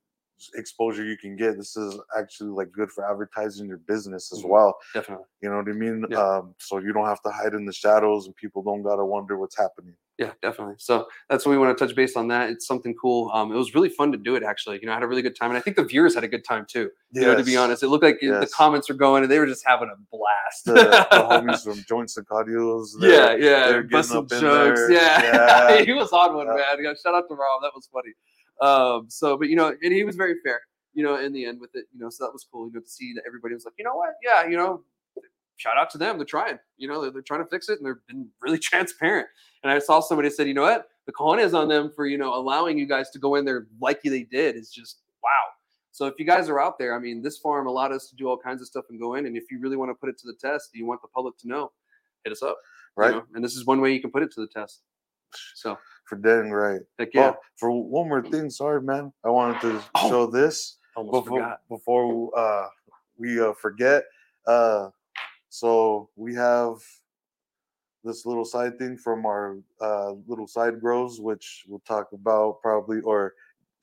[0.55, 1.57] exposure you can get.
[1.57, 4.49] This is actually like good for advertising your business as Mhm.
[4.49, 4.77] well.
[4.93, 5.25] Definitely.
[5.41, 6.05] You know what I mean?
[6.09, 6.19] Yeah.
[6.19, 9.37] Um, so you don't have to hide in the shadows and people don't gotta wonder
[9.37, 9.95] what's happening.
[10.17, 10.75] Yeah, definitely.
[10.77, 12.49] So that's what we want to touch base on that.
[12.49, 13.29] It's something cool.
[13.33, 14.79] Um, it was really fun to do it actually.
[14.79, 15.51] You know, I had a really good time.
[15.51, 16.89] And I think the viewers had a good time too.
[17.11, 17.83] You know, to be honest.
[17.83, 20.65] It looked like it- the comments were going and they were just having a blast.
[20.65, 22.87] the, the homies from Joints and Cardios.
[22.99, 23.81] yeah, yeah.
[23.91, 24.81] Busting jokes.
[24.89, 25.21] Yeah.
[25.75, 25.81] Yeah.
[25.83, 26.57] he was on one, man.
[26.81, 27.61] Yeah, shout out to Rob.
[27.61, 28.13] That was funny.
[28.61, 30.61] Um, so but you know, and he was very fair,
[30.93, 32.79] you know, in the end with it, you know, so that was cool, you know,
[32.79, 34.15] to see that everybody was like, you know what?
[34.23, 34.83] Yeah, you know,
[35.57, 36.17] shout out to them.
[36.17, 39.27] They're trying, you know, they're, they're trying to fix it and they've been really transparent.
[39.63, 40.87] And I saw somebody said, you know what?
[41.05, 43.67] The con is on them for, you know, allowing you guys to go in there
[43.79, 45.29] like they did is just wow.
[45.91, 48.27] So if you guys are out there, I mean, this farm allowed us to do
[48.27, 49.27] all kinds of stuff and go in.
[49.27, 51.37] And if you really want to put it to the test, you want the public
[51.39, 51.71] to know,
[52.23, 52.57] hit us up.
[52.97, 53.11] you right?
[53.11, 53.23] know?
[53.33, 54.81] And this is one way you can put it to the test.
[55.55, 56.81] So For dang right.
[56.99, 57.21] heck yeah.
[57.21, 59.11] Well, for one more thing, sorry, man.
[59.23, 61.61] I wanted to Oh, show this before forgot.
[61.67, 62.67] before uh,
[63.17, 64.03] we uh, forget.
[64.45, 64.89] Uh,
[65.49, 66.75] so we have
[68.03, 73.01] this little side thing from our uh, little side grows, which we'll talk about probably,
[73.01, 73.33] or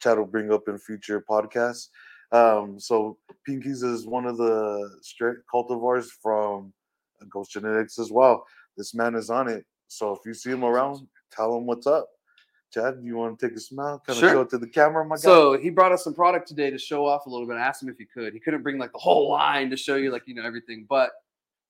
[0.00, 1.88] Chad will bring up in future podcasts.
[2.30, 6.72] Um, so Pinkies is one of the straight cultivars from
[7.28, 8.46] Ghost Genetics as well.
[8.76, 9.64] This man is on it.
[9.88, 12.08] So if you see him around, tell him what's up.
[12.72, 14.02] Chad, you want to take a smell?
[14.06, 14.30] Kind of Sure.
[14.30, 15.20] show it to the camera, my guy.
[15.20, 17.56] So he brought us some product today to show off a little bit.
[17.56, 18.32] I asked him if he could.
[18.32, 21.10] He couldn't bring like the whole line to show you like you know everything, but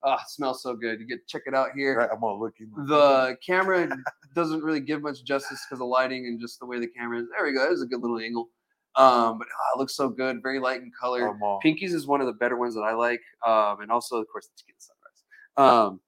[0.04, 1.00] ah, it smells so good.
[1.00, 1.96] You get check it out here.
[1.96, 2.70] right, I'm all looking.
[2.86, 3.88] The camera
[4.34, 7.26] doesn't really give much justice because of lighting and just the way the camera is.
[7.36, 7.64] There we go.
[7.64, 8.48] There's a good little angle.
[8.94, 10.40] Um, but ah, it looks so good.
[10.42, 11.36] Very light in color.
[11.64, 13.22] Pinkies is one of the better ones that I like.
[13.44, 15.88] Um, and also, of course, the tequila sunrise.
[15.88, 16.00] Um,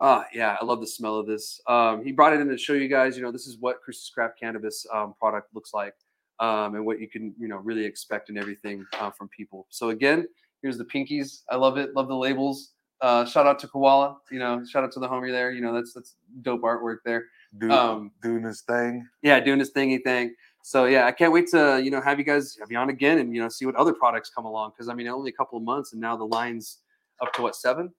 [0.00, 1.60] ah, yeah, I love the smell of this.
[1.66, 4.10] Um, he brought it in to show you guys, you know, this is what Cruces
[4.14, 5.94] Craft Cannabis um, product looks like
[6.40, 9.66] um, and what you can, you know, really expect and everything uh, from people.
[9.70, 10.26] So again,
[10.62, 11.42] here's the Pinkies.
[11.50, 11.94] I love it.
[11.94, 12.72] Love the labels.
[13.00, 14.16] Uh, shout out to Koala.
[14.30, 15.52] You know, shout out to the homie there.
[15.52, 17.26] You know, that's that's dope artwork there.
[17.58, 19.06] dude, Um, doing his thing.
[19.22, 20.34] yeah, doing his thingy thing.
[20.62, 23.18] So yeah, I can't wait to you know have you guys have you on again
[23.18, 25.56] and you know see what other products come along because I mean only a couple
[25.56, 26.78] of months and now the line's
[27.22, 27.92] up to what seven?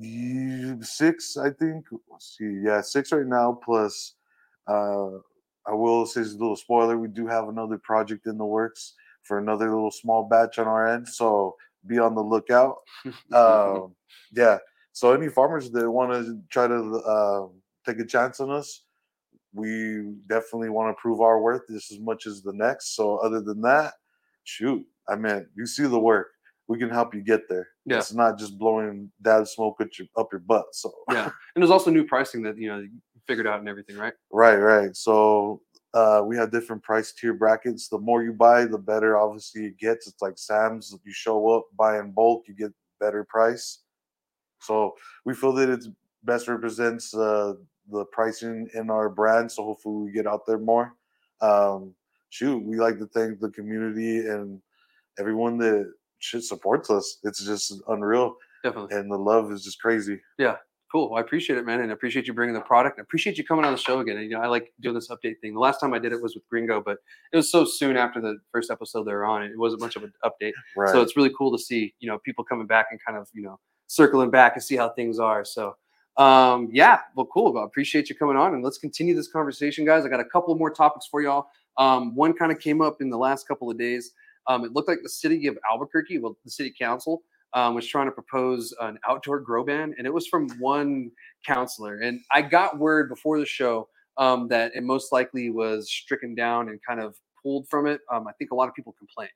[0.00, 1.86] Six, I think.
[2.10, 2.60] Let's see.
[2.64, 3.58] Yeah, six right now.
[3.64, 4.14] Plus,
[4.66, 5.10] uh,
[5.66, 6.98] I will say a little spoiler.
[6.98, 10.86] We do have another project in the works for another little small batch on our
[10.86, 11.08] end.
[11.08, 12.76] So be on the lookout.
[13.32, 13.94] um,
[14.32, 14.58] yeah.
[14.92, 17.46] So any farmers that want to try to uh,
[17.86, 18.84] take a chance on us,
[19.54, 22.96] we definitely want to prove our worth just as much as the next.
[22.96, 23.94] So other than that,
[24.44, 26.28] shoot, I mean, you see the work.
[26.72, 27.68] We can help you get there.
[27.84, 27.98] Yeah.
[27.98, 30.66] It's not just blowing that smoke at your, up your butt.
[30.72, 32.90] So Yeah, and there's also new pricing that you know you
[33.26, 34.14] figured out and everything, right?
[34.30, 34.96] Right, right.
[34.96, 35.60] So
[35.92, 37.88] uh, we have different price tier brackets.
[37.88, 39.18] The more you buy, the better.
[39.18, 40.06] Obviously, it gets.
[40.06, 40.96] It's like Sam's.
[41.04, 43.80] You show up, buy in bulk, you get better price.
[44.60, 44.94] So
[45.26, 45.84] we feel that it
[46.24, 47.54] best represents uh,
[47.90, 49.52] the pricing in our brand.
[49.52, 50.94] So hopefully, we get out there more.
[51.42, 51.94] Um,
[52.30, 54.60] shoot, we like to thank the community and
[55.18, 57.18] everyone that shit supports us.
[57.24, 58.96] It's just unreal, Definitely.
[58.96, 60.20] and the love is just crazy.
[60.38, 60.56] Yeah.
[60.90, 61.08] Cool.
[61.08, 62.98] Well, I appreciate it, man, and I appreciate you bringing the product.
[62.98, 64.18] I appreciate you coming on the show again.
[64.18, 65.54] And, you know, I like doing this update thing.
[65.54, 66.98] The last time I did it was with Gringo, but
[67.32, 69.42] it was so soon after the first episode they were on.
[69.42, 70.52] It wasn't much of an update.
[70.76, 70.90] Right.
[70.90, 73.40] So it's really cool to see, you know, people coming back and kind of, you
[73.40, 75.46] know, circling back and see how things are.
[75.46, 75.76] So,
[76.18, 77.54] um, yeah, well, cool.
[77.54, 80.04] Well, appreciate you coming on, and let's continue this conversation, guys.
[80.04, 81.46] I got a couple more topics for y'all.
[81.78, 84.12] Um, one kind of came up in the last couple of days.
[84.46, 87.22] Um, it looked like the city of Albuquerque, well, the city council,
[87.54, 91.10] um, was trying to propose an outdoor grow ban, and it was from one
[91.46, 91.98] counselor.
[91.98, 96.68] And I got word before the show um, that it most likely was stricken down
[96.68, 98.00] and kind of pulled from it.
[98.10, 99.30] Um, I think a lot of people complained,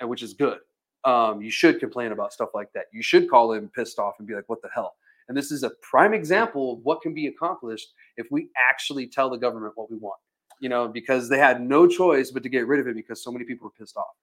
[0.00, 0.58] and which is good.
[1.04, 2.86] Um, you should complain about stuff like that.
[2.92, 4.94] You should call in pissed off and be like, "What the hell?"
[5.28, 9.28] And this is a prime example of what can be accomplished if we actually tell
[9.30, 10.20] the government what we want.
[10.60, 13.30] You know, because they had no choice but to get rid of it because so
[13.30, 14.14] many people were pissed off.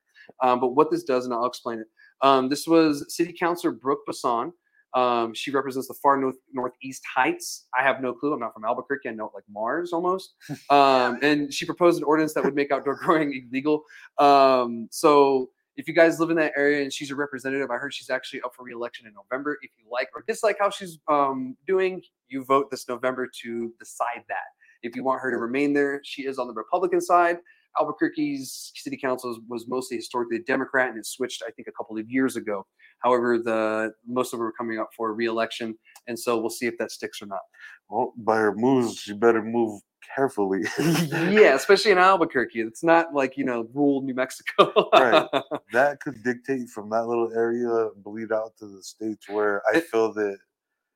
[0.42, 1.88] Um, but what this does, and I'll explain it.
[2.22, 4.54] Um, this was City Councilor Brook Bassan.
[4.94, 7.66] Um, she represents the far north northeast heights.
[7.78, 8.34] I have no clue.
[8.34, 9.10] I'm not from Albuquerque.
[9.10, 10.34] I know it like Mars almost.
[10.70, 13.84] Um, and she proposed an ordinance that would make outdoor growing illegal.
[14.18, 17.94] Um, so if you guys live in that area and she's a representative, I heard
[17.94, 19.58] she's actually up for reelection in November.
[19.62, 24.24] If you like or dislike how she's um, doing, you vote this November to decide
[24.30, 24.48] that.
[24.84, 27.38] If you want her to remain there, she is on the Republican side.
[27.80, 31.72] Albuquerque's city council was- was mostly historically a Democrat, and it switched, I think, a
[31.72, 32.66] couple of years ago.
[33.00, 36.78] However, the most of them are coming up for re-election, and so we'll see if
[36.78, 37.42] that sticks or not.
[37.90, 39.82] Well, by her moves, she better move
[40.16, 40.62] carefully.
[40.80, 44.90] yeah, especially in Albuquerque, it's not like you know rural New Mexico.
[44.94, 45.28] Right.
[45.72, 50.14] that could dictate from that little area bleed out to the states where I feel
[50.14, 50.38] that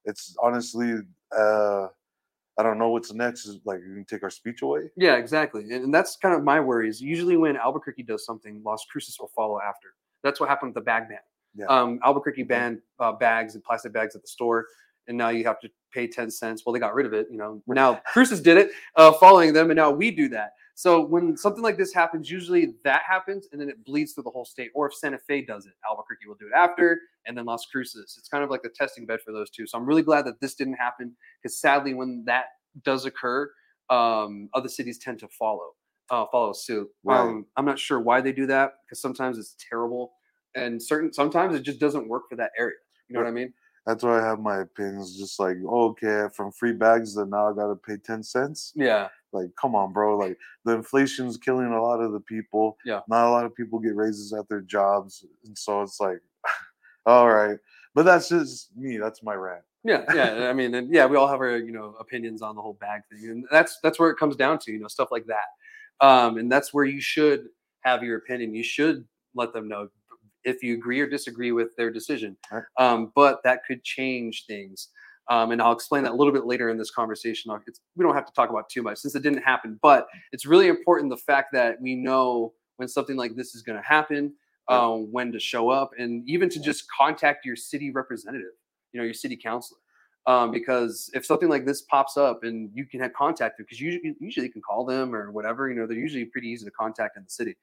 [0.05, 0.95] it's honestly
[1.37, 1.87] uh
[2.57, 4.89] I don't know what's next is like you can take our speech away.
[4.95, 5.61] Yeah, exactly.
[5.61, 6.99] And, and that's kind of my worries.
[6.99, 9.89] Usually, when Albuquerque does something, Las Cruces will follow after.
[10.23, 11.19] That's what happened with the bag ban.
[11.55, 11.65] Yeah.
[11.67, 14.65] Um, Albuquerque banned uh, bags and plastic bags at the store,
[15.07, 16.63] and now you have to pay 10 cents.
[16.65, 17.27] Well, they got rid of it.
[17.29, 20.51] You know, now Cruces did it, uh, following them, and now we do that.
[20.77, 24.29] So when something like this happens, usually that happens, and then it bleeds through the
[24.29, 24.69] whole state.
[24.75, 28.15] Or if Santa Fe does it, Albuquerque will do it after, and then Las Cruces.
[28.19, 29.65] It's kind of like the testing bed for those two.
[29.65, 32.43] So I'm really glad that this didn't happen, because sadly, when that
[32.83, 33.49] does occur,
[33.89, 35.71] um, other cities tend to follow
[36.11, 36.87] uh, follow suit.
[37.03, 37.21] Right.
[37.21, 40.11] Um, I'm not sure why they do that because sometimes it's terrible,
[40.53, 42.75] and certain sometimes it just doesn't work for that area.
[43.09, 43.51] You know what I mean?
[43.87, 45.17] That's why I have my opinions.
[45.17, 48.73] Just like, okay, from free bags, then now I gotta pay ten cents.
[48.75, 50.17] Yeah, Like, come on, bro.
[50.17, 52.77] Like the inflation's killing a lot of the people.
[52.85, 52.99] Yeah.
[53.07, 55.25] Not a lot of people get raises at their jobs.
[55.45, 56.19] And so it's like,
[57.05, 57.57] all right.
[57.95, 58.97] But that's just me.
[58.97, 59.63] That's my rant.
[59.85, 60.49] yeah, yeah.
[60.49, 63.01] I mean, and yeah, we all have our you know opinions on the whole bag
[63.09, 64.71] thing, and that's that's where it comes down to.
[64.71, 67.45] You know, stuff like that, um, and that's where you should
[67.85, 68.53] have your opinion.
[68.53, 69.87] You should let them know
[70.47, 72.37] if you agree or disagree with their decision.
[72.51, 72.63] Right.
[72.79, 74.89] Um, but that could change things.
[75.29, 77.51] Um, and I'll explain that a little bit later in this conversation.
[77.67, 80.45] It's, we don't have to talk about too much since it didn't happen, but it's
[80.45, 84.33] really important the fact that we know when something like this is going to happen,
[84.69, 84.79] Yeah.
[84.85, 88.55] um, when to show up, and even to just contact your city representative,
[88.93, 89.79] you know, your city councilor.
[90.27, 94.13] Um, because if something like this pops up and you can have contact because usually,
[94.19, 97.15] usually you can call them or whatever, you know, they're usually pretty easy to contact
[97.17, 97.55] in the city.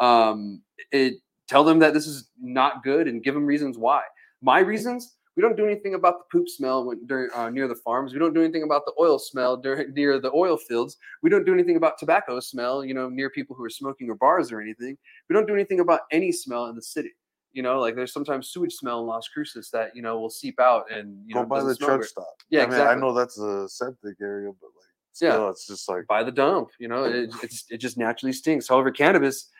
[0.00, 1.14] Um, it
[1.48, 4.02] tell them that this is not good and give them reasons why.
[4.42, 7.74] My reasons: we don't do anything about the poop smell when during, uh, near the
[7.76, 8.12] farms.
[8.12, 10.96] We don't do anything about the oil smell during, near the oil fields.
[11.22, 14.14] We don't do anything about tobacco smell, you know, near people who are smoking or
[14.14, 14.98] bars or anything.
[15.28, 17.12] We don't do anything about any smell in the city.
[17.52, 20.60] You know, like there's sometimes sewage smell in Las Cruces that you know will seep
[20.60, 22.26] out and you Go know by the truck stop.
[22.50, 22.96] Yeah, I mean, exactly.
[22.96, 24.86] I know that's a septic area, but like,
[25.20, 25.48] Yeah.
[25.50, 26.70] it's just like, by the dump.
[26.78, 28.68] You know, it, it's it just naturally stinks.
[28.68, 29.50] However, cannabis,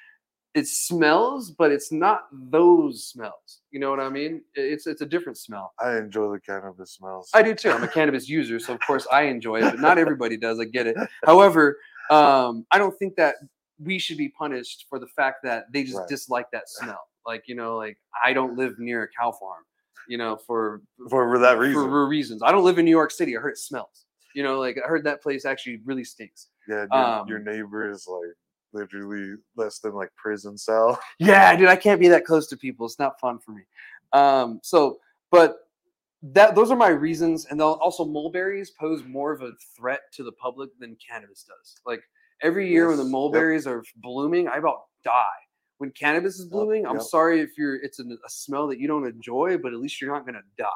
[0.58, 3.60] it smells, but it's not those smells.
[3.70, 4.42] You know what I mean?
[4.54, 5.72] It's it's a different smell.
[5.80, 7.30] I enjoy the cannabis smells.
[7.34, 7.70] I do too.
[7.70, 10.58] I'm a cannabis user, so of course I enjoy it, but not everybody does.
[10.60, 10.96] I get it.
[11.24, 11.78] However,
[12.10, 13.36] um, I don't think that
[13.78, 16.08] we should be punished for the fact that they just Right.
[16.08, 17.00] dislike that smell.
[17.26, 19.62] Like you know, like I don't live near a cow farm.
[20.08, 21.82] You know, for for, for that reason.
[21.84, 22.42] for reasons.
[22.42, 23.36] I don't live in New York City.
[23.36, 24.06] I heard it smells.
[24.34, 26.48] You know, like I heard that place actually really stinks.
[26.68, 28.32] yeah, your, your um, neighbor is like
[28.72, 31.00] literally less than like prison cell.
[31.18, 32.86] Yeah, dude, I can't be that close to people.
[32.86, 33.62] It's not fun for me.
[34.12, 34.98] Um, so,
[35.30, 35.68] but
[36.22, 40.24] that those are my reasons, and they'll also mulberries pose more of a threat to
[40.24, 41.76] the public than cannabis does.
[41.86, 42.02] Like
[42.42, 43.12] every year when the Yes, yep.
[43.12, 45.22] mulberries are blooming, I about die.
[45.78, 47.02] When cannabis is Yep, blooming, I'm yep.
[47.04, 50.12] sorry if you're it's an, a smell that you don't enjoy, but at least you're
[50.12, 50.66] not gonna die,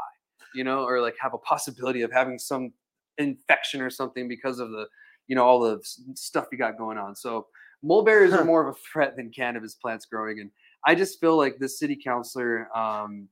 [0.54, 2.72] you know, or like have a possibility of having some
[3.18, 4.86] infection or something because of the
[5.26, 5.80] you know all the
[6.14, 7.16] stuff you got going on.
[7.16, 7.46] So
[7.82, 10.50] mulberries are more of a threat than cannabis plants growing, and
[10.86, 13.28] I just feel like this city councilor um,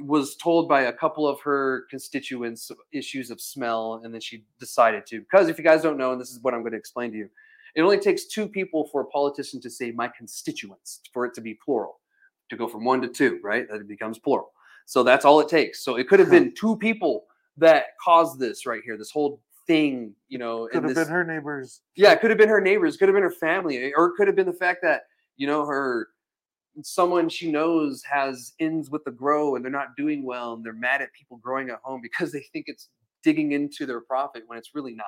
[0.00, 5.06] was told by a couple of her constituents issues of smell, and then she decided
[5.06, 5.20] to.
[5.20, 7.16] Because if you guys don't know, and this is what I'm going to explain to
[7.16, 7.30] you,
[7.74, 11.40] it only takes two people for a politician to say my constituents for it to
[11.40, 12.00] be plural,
[12.50, 13.66] to go from one to two, right?
[13.70, 14.50] That it becomes plural.
[14.86, 15.84] So that's all it takes.
[15.84, 17.24] So it could have been two people
[17.56, 20.68] that caused this right here, this whole thing, you know.
[20.72, 21.82] Could have this- been her neighbors.
[21.94, 24.26] yeah, it could have been her neighbors, could have been her family, or it could
[24.26, 25.02] have been the fact that
[25.36, 26.08] you know her
[26.82, 30.74] someone she knows has ends with the grow and they're not doing well and they're
[30.74, 32.90] mad at people growing at home because they think it's
[33.22, 35.06] digging into their profit when it's really not.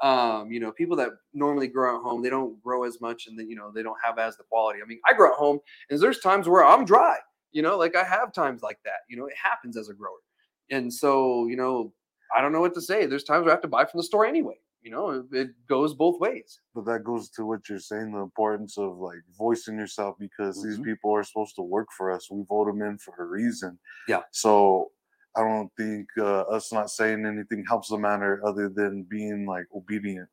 [0.00, 3.38] Um, you know, people that normally grow at home, they don't grow as much and
[3.38, 4.80] then you know they don't have as the quality.
[4.82, 5.58] I mean, I grow at home
[5.90, 7.16] and there's times where I'm dry,
[7.52, 9.00] you know, like I have times like that.
[9.08, 10.18] You know, it happens as a grower.
[10.70, 11.92] And so, you know,
[12.36, 13.06] I don't know what to say.
[13.06, 14.58] There's times where I have to buy from the store anyway.
[14.82, 16.60] You know, it, goes both ways.
[16.74, 20.78] But that goes to what you're saying, the importance of like voicing yourself because these
[20.78, 20.84] Mhm.
[20.84, 22.30] people are supposed to work for us.
[22.30, 23.78] We vote them in for a reason.
[24.06, 24.22] Yeah.
[24.30, 24.92] So
[25.36, 29.66] I don't think uh, us not saying anything helps the matter other than being like
[29.74, 30.28] obedient.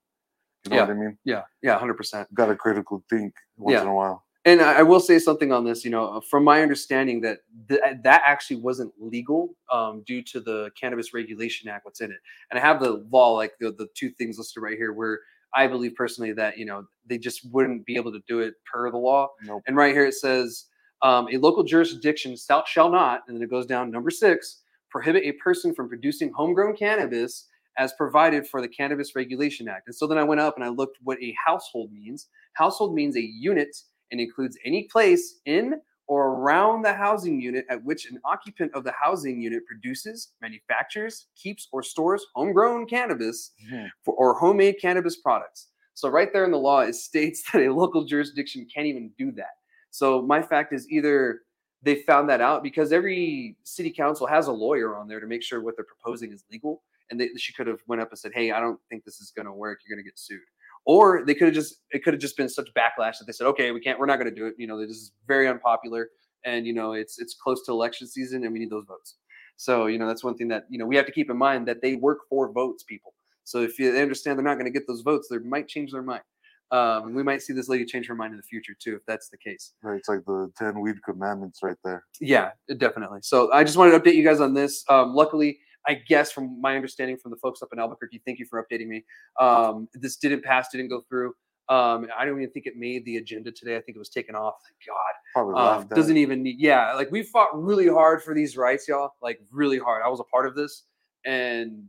[0.64, 0.82] You know Yeah.
[0.84, 1.18] what I mean?
[1.24, 2.32] Yeah, yeah, hundred percent.
[2.34, 3.82] Got to critical think once Yeah.
[3.84, 4.25] in a while.
[4.46, 5.84] And I I will say something on this.
[5.84, 10.72] You know, from my understanding, that th- that actually wasn't legal um, due to the
[10.80, 11.86] Cannabis Regulation Act.
[11.86, 12.20] What's in it?
[12.52, 15.20] And I have the law, like the the two things listed right here, where
[15.54, 18.92] I believe personally that you know they just wouldn't be able to do it per
[18.92, 19.30] the law.
[19.44, 19.64] Nope.
[19.68, 20.66] And right here it says
[21.02, 25.24] um, a local jurisdiction shall, shall not, and then it goes down number six, prohibit
[25.24, 29.88] a person from producing homegrown cannabis as provided for the Cannabis Regulation Act.
[29.88, 32.28] And so then I went up and I looked what a household means.
[32.54, 33.76] Household means a unit
[34.12, 35.76] and includes any place in
[36.08, 41.28] or around the housing unit at which an occupant of the housing unit produces, manufactures,
[41.36, 43.90] keeps, or stores homegrown cannabis Mhm.
[44.04, 45.70] for, or homemade cannabis products.
[45.96, 49.32] So right there in the law, it states that a local jurisdiction can't even do
[49.34, 49.56] that.
[49.90, 51.42] So my fact is either
[51.82, 55.42] they found that out because every city council has a lawyer on there to make
[55.44, 58.32] sure what they're proposing is legal, and they, she could have went up and said,
[58.34, 59.80] "Hey, I don't think this is going to work.
[59.86, 60.40] You're going to get sued."
[60.86, 63.48] Or they could have just it could have just been such backlash that they said,
[63.48, 64.00] "Okay, we can't.
[64.00, 66.10] We're not going to do it." You know, this is very unpopular,
[66.46, 69.16] and you know it's it's close to election season, and we need those votes.
[69.58, 71.68] So you know that's one thing that you know we have to keep in mind
[71.68, 73.14] that they work for votes, people.
[73.46, 75.92] So if you, they understand they're not going to get those votes, they might change
[75.92, 76.24] their mind.
[76.72, 79.30] Um, we might see this lady change her mind in the future too, if that's
[79.30, 79.74] the case.
[79.84, 79.98] Right.
[79.98, 82.04] It's like the 10 weed commandments right there.
[82.20, 83.20] Yeah, definitely.
[83.22, 84.84] So I just wanted to update you guys on this.
[84.90, 88.46] Um, luckily, I guess from my understanding from the folks up in Albuquerque, thank you
[88.46, 89.04] for updating me.
[89.40, 91.34] Um, this didn't pass, didn't go through.
[91.68, 93.76] Um, I don't even think it made the agenda today.
[93.76, 94.56] I think it was taken off.
[94.68, 95.14] Thank God.
[95.34, 96.60] Probably Um, doesn't even need.
[96.60, 99.12] Yeah, like we fought really hard for these rights, y'all.
[99.22, 100.04] Like really hard.
[100.06, 100.84] I was a part of this,
[101.26, 101.84] and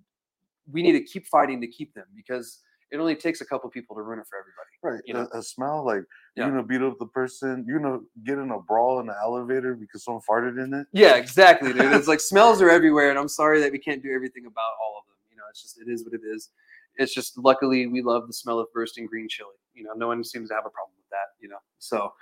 [0.70, 2.60] we need to keep fighting to keep them because
[2.96, 4.70] it only takes a couple people to ruin it for everybody.
[4.82, 5.02] Right.
[5.06, 5.28] you know?
[5.32, 6.02] a, a smell like
[6.34, 6.44] Yeah.
[6.46, 7.64] you're gonna beat up the person.
[7.68, 10.86] You're gonna get in a brawl in the elevator because someone farted in it.
[10.92, 11.92] Yeah, exactly, dude.
[11.92, 14.98] It's like smells are everywhere, and I'm sorry that we can't do everything about all
[14.98, 15.16] of them.
[15.30, 16.50] You know, it's just it is what it is.
[16.98, 19.50] It's just luckily we love the smell of bursting green chili.
[19.74, 21.34] You know, no one seems to have a problem with that.
[21.40, 22.12] You know, so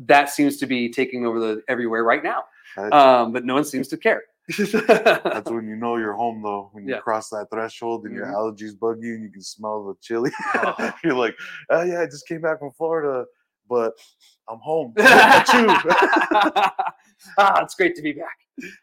[0.00, 2.44] that seems to be taking over the everywhere right now.
[2.92, 4.22] Um, but no one seems to care.
[4.56, 6.70] That's when you know you're home though.
[6.72, 7.00] When you Yeah.
[7.00, 8.34] cross that threshold and your Mhm.
[8.34, 10.30] allergies bug you and you can smell the chili.
[10.54, 10.92] Oh.
[11.04, 11.34] you're like,
[11.70, 13.26] oh yeah, I just came back from Florida,
[13.68, 13.92] but
[14.48, 14.94] I'm home.
[17.36, 18.38] Ah, it's great to be back.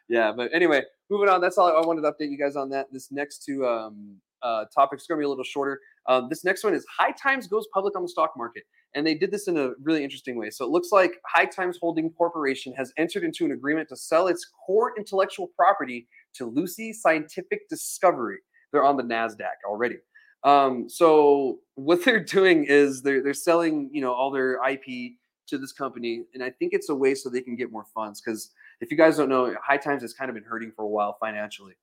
[0.10, 1.40] Yeah, but anyway, moving on.
[1.42, 2.92] That's all I wanted to update you guys on that.
[2.92, 5.80] This next two um, uh, topics going to be a little shorter.
[6.08, 9.16] Um, this next one is High Times goes public on the stock market, and they
[9.16, 10.52] did this in a really interesting way.
[10.52, 14.28] So it looks like High Times Holding Corporation has entered into an agreement to sell
[14.28, 18.38] its core intellectual property to Lucy Scientific Discovery.
[18.72, 19.98] They're on the Nasdaq already.
[20.44, 25.14] Um, so what they're doing is they're they're selling, you know, all their IP
[25.48, 28.22] to this company, and I think it's a way so they can get more funds.
[28.22, 30.88] Because if you guys don't know, High Times has kind of been hurting for a
[30.88, 31.74] while financially,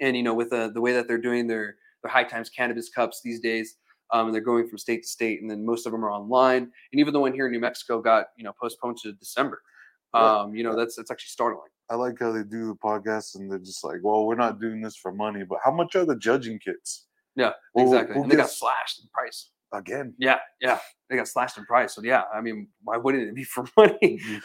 [0.00, 2.88] and you know, with the the way that they're doing their their High Times cannabis
[2.88, 3.74] cups these days,
[4.12, 6.62] um, and they're going from state to state, and then most of them are online.
[6.92, 9.60] And even the one here in New Mexico got you know postponed to December.
[10.12, 11.70] Um, you know, that's that's actually startling.
[11.90, 14.80] I like how they do the podcast and they're just like, well, we're not doing
[14.80, 17.06] this for money, but how much are the judging kits?
[17.36, 18.22] Yeah, Well, exactly.
[18.22, 19.50] and they got slashed in price.
[19.72, 20.14] again.
[20.18, 20.78] Yeah, yeah.
[21.10, 21.92] They got slashed in price.
[21.94, 24.20] So yeah, I mean, why wouldn't it be for money?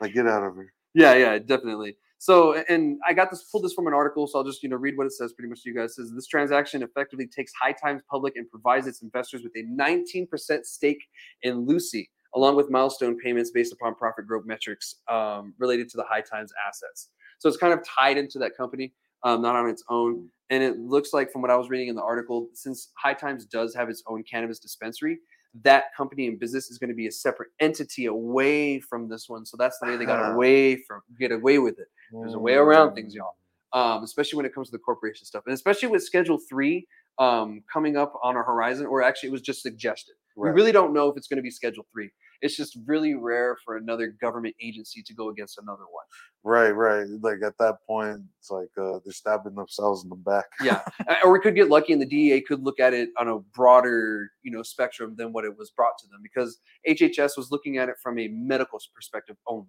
[0.00, 0.72] Like get out of here.
[0.94, 1.96] yeah, yeah, definitely.
[2.22, 4.76] So, and I got this pulled this from an article, so I'll just you know
[4.76, 5.32] read what it says.
[5.32, 8.48] Pretty much, to you guys it says this transaction effectively takes High Times public and
[8.48, 11.02] provides its investors with a 19% stake
[11.42, 16.04] in Lucy, along with milestone payments based upon profit growth metrics um, related to the
[16.04, 17.08] High Times assets.
[17.40, 18.92] So it's kind of tied into that company,
[19.24, 20.28] um, not on its own.
[20.48, 23.46] And it looks like, from what I was reading in the article, since High Times
[23.46, 25.18] does have its own cannabis dispensary,
[25.64, 29.44] that company and business is going to be a separate entity away from this one.
[29.44, 31.88] So that's the way they got away from get away with it.
[32.12, 33.36] There's a way around things, y'all.
[33.72, 36.86] Um, especially when it comes to the corporation stuff, and especially with Schedule Three
[37.18, 40.14] um, coming up on our horizon, or actually it was just suggested.
[40.36, 42.10] We really don't know if it's going to be Schedule Three.
[42.42, 46.04] It's just really rare for another government agency to go against another one.
[46.42, 47.06] Right, right.
[47.20, 50.46] Like at that point, it's like uh, they're stabbing themselves in the back.
[50.62, 50.82] Yeah,
[51.24, 54.30] or we could get lucky, and the DEA could look at it on a broader,
[54.42, 56.58] you know, spectrum than what it was brought to them, because
[56.88, 59.68] HHS was looking at it from a medical perspective only.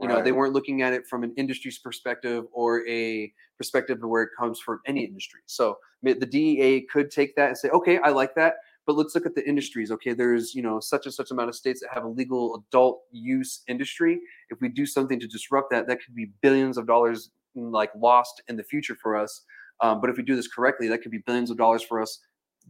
[0.00, 4.08] You know, they weren't looking at it from an industry's perspective or a perspective of
[4.08, 5.40] where it comes from any industry.
[5.46, 9.24] So the DEA could take that and say, okay, I like that, but let's look
[9.24, 9.90] at the industries.
[9.92, 13.02] Okay, there's you know such and such amount of states that have a legal adult
[13.12, 14.18] use industry.
[14.50, 17.90] If we do something to disrupt that, that could be billions of dollars mm, like
[17.96, 19.42] lost in the future for us.
[19.80, 22.20] Um, but if we do this correctly, that could be billions of dollars for us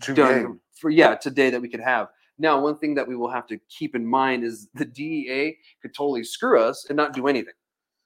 [0.00, 2.08] Two done for yeah today that we could have.
[2.38, 5.94] Now, one thing that we will have to keep in mind is the DEA could
[5.94, 7.54] totally screw us and not do anything.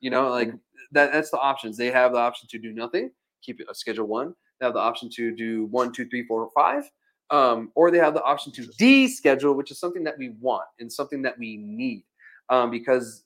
[0.01, 0.53] You know, like
[0.93, 1.77] that that's the options.
[1.77, 3.11] They have the option to do nothing,
[3.43, 4.35] keep it a schedule one.
[4.61, 6.85] They have the option to do one, two, three, four, five.
[7.31, 10.91] Um, or they have the option to deschedule, which is something that we want and
[10.91, 12.05] something that we need.
[12.49, 13.25] Um, because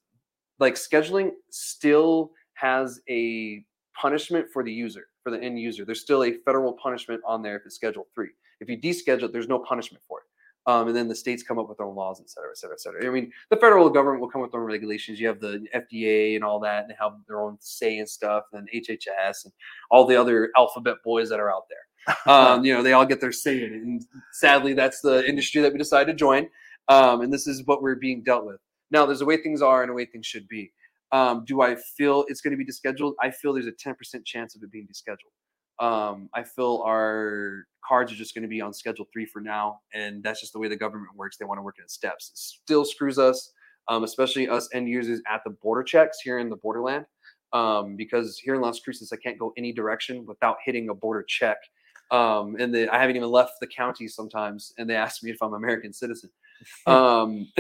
[0.59, 3.65] like scheduling still has a
[4.01, 5.85] punishment for the user, for the end user.
[5.85, 8.31] There's still a federal punishment on there if it's schedule three.
[8.61, 10.25] If you deschedule it, there's no punishment for it.
[10.67, 12.75] Um, and then the states come up with their own laws, et cetera, et cetera,
[12.75, 13.07] et cetera.
[13.07, 15.19] I mean, the federal government will come with their own regulations.
[15.19, 18.45] You have the FDA and all that, and they have their own say and stuff,
[18.53, 19.53] and HHS and
[19.91, 21.79] all the other alphabet boys that are out there.
[22.27, 23.83] Um, you know, they all get their say in it.
[23.83, 26.49] And sadly, that's the industry that we decided to join.
[26.89, 28.59] Um, and this is what we're being dealt with.
[28.91, 30.73] Now, there's a way things are and a way things should be.
[31.13, 33.13] Um, do I feel it's going to be descheduled?
[33.21, 33.95] I feel there's a 10%
[34.25, 35.33] chance of it being descheduled.
[35.79, 39.81] Um, I feel our cards are just going to be on schedule three for now,
[39.95, 41.37] and that's just the way the government works.
[41.37, 42.31] They want to work in steps.
[42.31, 43.53] It still screws us,
[43.89, 47.07] um, especially us end users at the border checks here in the borderland,
[47.53, 51.25] um, because here in Las Cruces I can't go any direction without hitting a border
[51.27, 51.59] check.
[52.11, 55.43] Um, and the, I haven't even left the county sometimes, and they ask me if
[55.43, 56.31] I'm American citizen.
[56.87, 57.49] Um,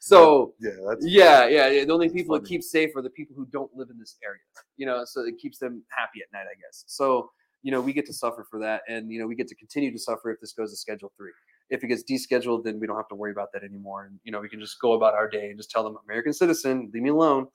[0.00, 1.84] so Yeah, that's yeah, yeah, yeah.
[1.84, 2.48] The only people it funny.
[2.48, 4.40] keeps safe are the people who don't live in this area.
[4.76, 6.84] You know, so it keeps them happy at night, I guess.
[6.86, 7.30] So,
[7.62, 9.92] you know, we get to suffer for that, and you know, we get to continue
[9.92, 11.32] to suffer if this goes to Schedule Three.
[11.68, 14.32] If it gets descheduled, then we don't have to worry about that anymore, and you
[14.32, 17.02] know, we can just go about our day and just tell them, "American citizen, leave
[17.02, 17.46] me alone."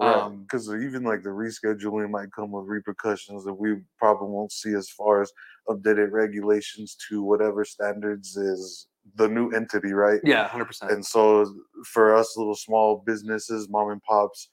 [0.00, 4.72] Um, because even like the rescheduling might come with repercussions that we probably won't see
[4.72, 5.30] as far as
[5.68, 8.86] updated regulations to whatever standards is
[9.20, 10.20] the new entity, right?
[10.24, 10.92] yeah, hundred percent.
[10.92, 11.54] And so
[11.84, 14.48] for us little small businesses, mom and pops,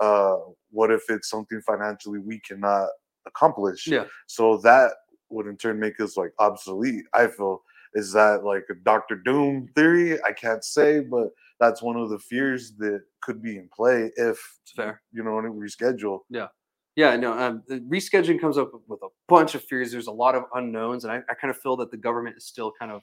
[0.00, 0.36] uh,
[0.70, 2.88] what if it's something financially we cannot
[3.26, 3.86] accomplish?
[3.86, 4.04] Yeah.
[4.26, 4.92] So that
[5.30, 7.04] would in turn make us like obsolete.
[7.14, 7.62] I feel
[7.94, 10.22] is that like a Doctor Doom theory?
[10.22, 11.28] I can't say, but
[11.60, 15.02] that's one of the fears that could be in play if It's fair.
[15.12, 16.20] you know, reschedule.
[16.30, 16.48] Yeah,
[16.96, 17.32] Yeah, no.
[17.38, 19.92] Um, the rescheduling comes up with a bunch of fears.
[19.92, 22.46] There's a lot of unknowns, and I, I kind of feel that the government is
[22.46, 23.02] still kind of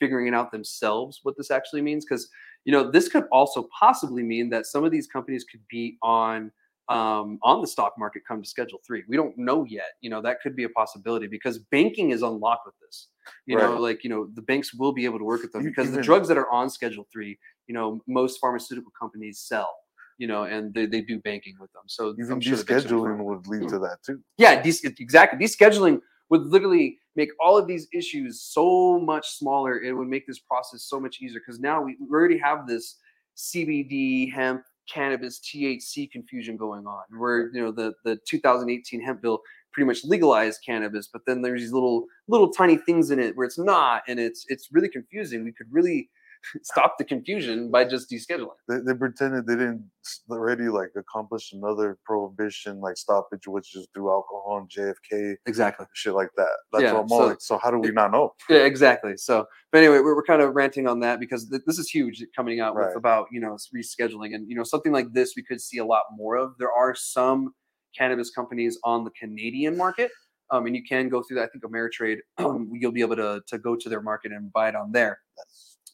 [0.00, 2.04] figuring it out themselves what this actually means.
[2.04, 2.28] Because
[2.64, 6.50] you know, this could also possibly mean that some of these companies could be on
[6.88, 9.04] um, on the stock market come to Schedule Three.
[9.06, 9.92] We don't know yet.
[10.00, 13.08] You know, that could be a possibility because banking is unlocked with this.
[13.46, 15.92] You know, like you know, the banks will be able to work with them because
[15.92, 17.38] the drugs that are on Schedule Three,
[17.68, 19.70] you know, most pharmaceutical companies sell.
[20.18, 21.84] You know, and they, they do banking with them.
[21.86, 22.98] So Even I'm sure the banks are fine.
[22.98, 24.20] descheduling would lead to that too.
[24.36, 25.38] Yeah, des- exactly.
[25.38, 29.82] Descheduling would literally make all of these issues so much smaller.
[29.82, 32.96] It would make this process so much easier because now we, we already have this
[33.36, 34.62] CBD, hemp,
[34.92, 37.02] cannabis, THC confusion going on.
[37.18, 39.40] Where you know the the 2018 hemp bill
[39.72, 43.46] pretty much legalized cannabis, but then there's these little little tiny things in it where
[43.46, 45.44] it's not, and it's it's really confusing.
[45.44, 46.08] We could really
[46.62, 48.48] stop the confusion by just descheduling.
[48.68, 49.84] They, they pretended they didn't
[50.30, 55.86] already like accomplish another prohibition like stoppage, which is through alcohol and JFK Exactly.
[55.94, 56.48] shit like that.
[56.72, 57.40] That's Yeah, what I'm so- like.
[57.40, 58.34] So how do we not know?
[58.48, 59.16] Yeah, exactly.
[59.16, 62.24] So, but anyway, we're, we're kind of ranting on that because th- this is huge
[62.34, 62.88] coming out Right.
[62.88, 65.84] with about you know rescheduling and you know something like this we could see a
[65.84, 66.54] lot more of.
[66.58, 67.52] There are some
[67.96, 70.10] cannabis companies on the Canadian market,
[70.50, 71.44] um, and you can go through that.
[71.44, 72.18] I think Ameritrade,
[72.72, 75.18] you'll be able to to go to their market and buy it on there.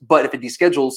[0.03, 0.95] But if it deschedules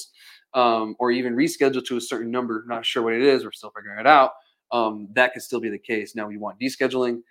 [0.53, 3.71] um, or even reschedule to a certain number, not sure what it is, we're still
[3.75, 4.31] figuring it out.
[4.71, 6.15] Um, that could still be the case.
[6.15, 7.21] Now we want descheduling.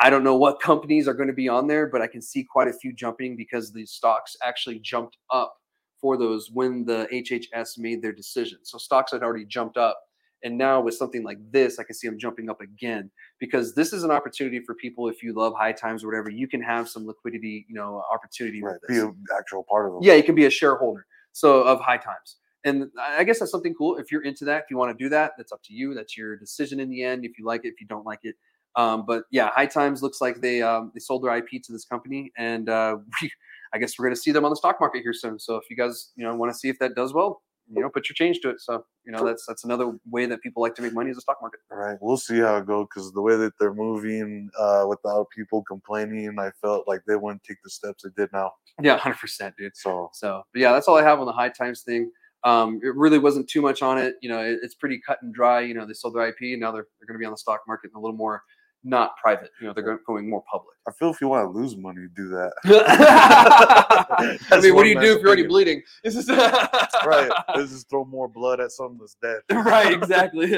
[0.00, 2.44] I don't know what companies are going to be on there, but I can see
[2.44, 5.56] quite a few jumping because the stocks actually jumped up
[6.00, 8.58] for those when the HHS made their decision.
[8.62, 9.98] So stocks had already jumped up.
[10.44, 13.10] And now with something like this, I can see them jumping up again
[13.40, 15.08] because this is an opportunity for people.
[15.08, 18.62] If you love high times or whatever, you can have some liquidity, you know, opportunity.
[18.62, 18.76] Right.
[18.88, 20.02] Be an actual part of them.
[20.02, 21.06] Yeah, you can be a shareholder.
[21.32, 22.36] So of high times.
[22.64, 23.96] And I guess that's something cool.
[23.96, 25.94] If you're into that, if you want to do that, that's up to you.
[25.94, 27.24] That's your decision in the end.
[27.24, 28.34] If you like it, if you don't like it.
[28.76, 31.84] Um, but yeah, High Times looks like they um, they sold their IP to this
[31.84, 33.30] company, and uh, we,
[33.72, 35.38] I guess we're going to see them on the stock market here soon.
[35.38, 37.88] So if you guys you know want to see if that does well, you know,
[37.88, 38.60] put your change to it.
[38.60, 41.22] So you know that's that's another way that people like to make money is the
[41.22, 41.60] stock market.
[41.70, 41.98] Right.
[42.00, 46.38] We'll see how it goes because the way that they're moving uh, without people complaining,
[46.38, 48.52] I felt like they wouldn't take the steps they did now.
[48.82, 49.76] Yeah, hundred percent, dude.
[49.76, 52.10] So So, but yeah, that's all I have on the High Times thing.
[52.44, 54.14] Um, it really wasn't too much on it.
[54.22, 55.60] You know, it, it's pretty cut and dry.
[55.60, 57.38] You know, they sold their IP, and now they're they're going to be on the
[57.38, 58.42] stock market and a little more
[58.84, 59.50] not private.
[59.60, 60.76] You know, they're go- going more public.
[60.86, 62.52] I feel if you want to lose money, do that.
[64.50, 65.82] I mean, what do you do if you're already bleeding?
[66.04, 67.30] This is right.
[67.54, 69.40] Let's just throw more blood at something that's dead.
[69.66, 70.52] right, exactly.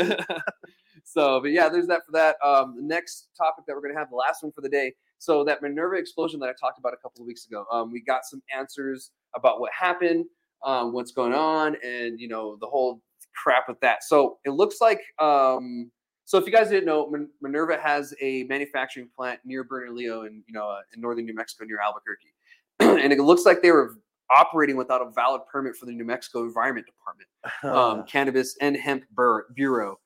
[1.05, 2.37] so, but yeah, there's that for that.
[2.45, 4.93] Um, the next topic that we're going to have, the last one for the day.
[5.19, 8.03] So, that Minerva explosion that I talked about a couple of weeks ago, um, we
[8.03, 10.27] got some answers about what happened,
[10.65, 13.03] um, what's going on, and you know the whole
[13.43, 14.05] crap with that.
[14.05, 15.01] So, it looks like.
[15.19, 15.91] Um,
[16.31, 20.45] so, if you guys didn't know, Min- Minerva has a manufacturing plant near Bernalillo, in
[20.47, 22.33] you know, uh, in northern New Mexico, near Albuquerque,
[23.03, 23.97] and it looks like they were
[24.31, 27.29] operating without a valid permit for the New Mexico Environment Department
[27.65, 29.99] um, Cannabis and Hemp Bur- Bureau.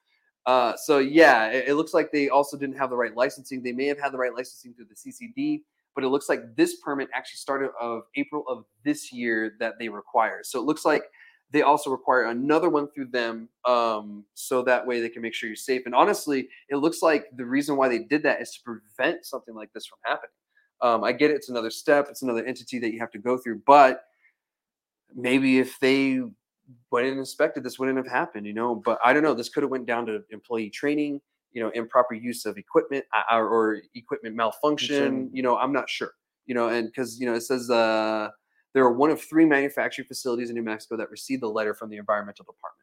[0.47, 3.63] Uh, so yeah, it, it looks like they also didn't have the right licensing.
[3.63, 5.61] They may have had the right licensing through the CCD,
[5.95, 9.91] but it looks like this permit actually started of April of this year that they
[9.91, 10.41] require.
[10.43, 11.05] So it looks like
[11.55, 15.49] they also require another one through them, um, so that way they can make sure
[15.49, 15.83] you're safe.
[15.87, 19.55] And honestly, it looks like the reason why they did that is to prevent something
[19.55, 20.31] like this from happening.
[20.83, 23.39] Um, I get it; it's another step, it's another entity that you have to go
[23.39, 24.03] through, but
[25.15, 26.21] maybe if they
[26.91, 29.63] went and inspected this wouldn't have happened you know but i don't know this could
[29.63, 31.21] have went down to employee training
[31.53, 35.89] you know improper use of equipment uh, or, or equipment malfunction you know i'm not
[35.89, 36.13] sure
[36.47, 38.29] you know and because you know it says uh
[38.75, 41.91] there are one of three manufacturing facilities in new mexico that received the letter from
[41.91, 42.81] the environmental department.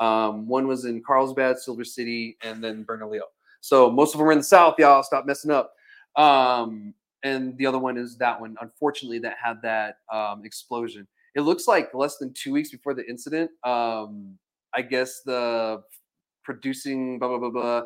[0.00, 3.22] Um, one was in carlsbad silver city and then bernalillo.
[3.60, 5.02] So most of them are in the south y'all.
[5.02, 5.72] Stop messing up.
[6.16, 11.06] Um, and the other one is that one unfortunately that had that um, explosion.
[11.34, 14.38] It looks like less than two weeks before the incident um
[14.72, 15.82] i guess the
[16.44, 17.82] producing blah blah blah blah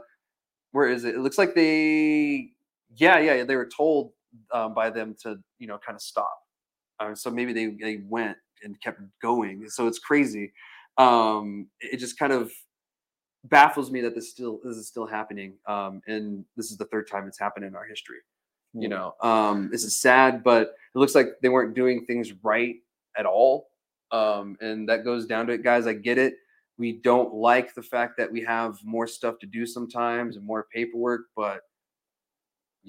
[0.73, 1.15] where is it?
[1.15, 2.51] It looks like they
[2.97, 4.13] yeah yeah they were told
[4.53, 6.38] um, by them to you know kind of stop
[7.01, 10.53] uh, so maybe they they went and kept going so it's crazy
[10.99, 12.51] um it just kind of
[13.45, 17.09] baffles me that this still this is still happening um and this is the third
[17.09, 18.19] time it's happened in our history
[18.75, 22.77] you know um this is sad but it looks like they weren't doing things right
[23.19, 23.69] at all.
[24.11, 25.87] Um, and that goes down to it, guys.
[25.87, 26.35] I get it.
[26.79, 30.67] We don't like the fact that we have more stuff to do sometimes and more
[30.73, 31.61] paperwork, but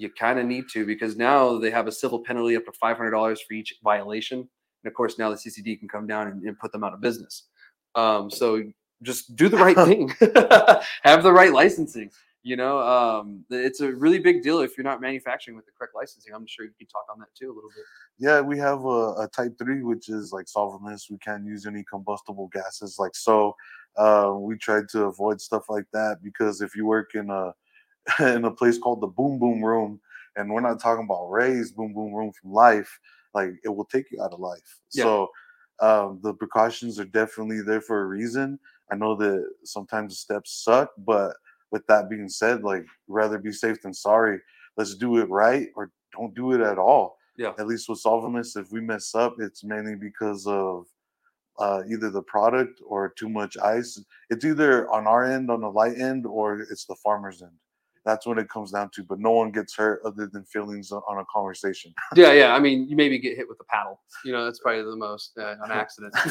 [0.00, 3.38] you kind of need to because now they have a civil penalty up to $500
[3.46, 4.38] for each violation.
[4.38, 7.02] And of course, now the CCD can come down and, and put them out of
[7.02, 7.48] business.
[7.94, 8.62] Um, so
[9.02, 10.08] just do the right thing,
[11.02, 12.10] have the right licensing.
[12.42, 15.92] You know, um, it's a really big deal if you're not manufacturing with the correct
[15.94, 16.32] licensing.
[16.34, 17.84] I'm sure you can talk on that too a little bit.
[18.18, 21.10] Yeah, we have a, a type three, which is like solventless.
[21.10, 23.54] We can't use any combustible gases, like so.
[23.98, 27.52] Uh, we tried to avoid stuff like that because if you work in a
[28.20, 30.00] in a place called the Boom Boom Room,
[30.36, 32.98] and we're not talking about Ray's Boom Boom Room from life,
[33.34, 34.80] like it will take you out of life.
[34.92, 35.04] Yeah.
[35.04, 35.30] So
[35.80, 38.58] um, the precautions are definitely there for a reason.
[38.92, 41.36] I know that sometimes the steps suck, but
[41.70, 44.40] with that being said, like rather be safe than sorry.
[44.76, 47.16] Let's do it right or don't do it at all.
[47.36, 47.52] Yeah.
[47.58, 50.86] At least with solventless, if we mess up, it's mainly because of
[51.58, 54.02] uh, either the product or too much ice.
[54.30, 57.52] It's either on our end, on the light end, or it's the farmer's end.
[58.04, 59.02] That's what it comes down to.
[59.02, 61.92] But no one gets hurt other than feelings on on a conversation.
[62.16, 62.54] Yeah, yeah.
[62.54, 64.00] I mean, you maybe get hit with a paddle.
[64.24, 66.12] You know, that's probably the most uh, on accident.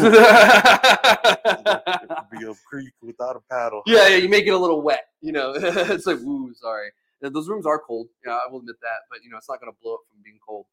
[2.31, 3.81] be a creek without a paddle.
[3.85, 4.17] yeah, yeah.
[4.17, 5.05] You may get a little wet.
[5.21, 6.89] You know, it's like, woo, sorry.
[7.21, 8.07] Those rooms are cold.
[8.25, 8.99] Yeah, I will admit that.
[9.09, 10.65] But you know, it's not going to blow up from being cold.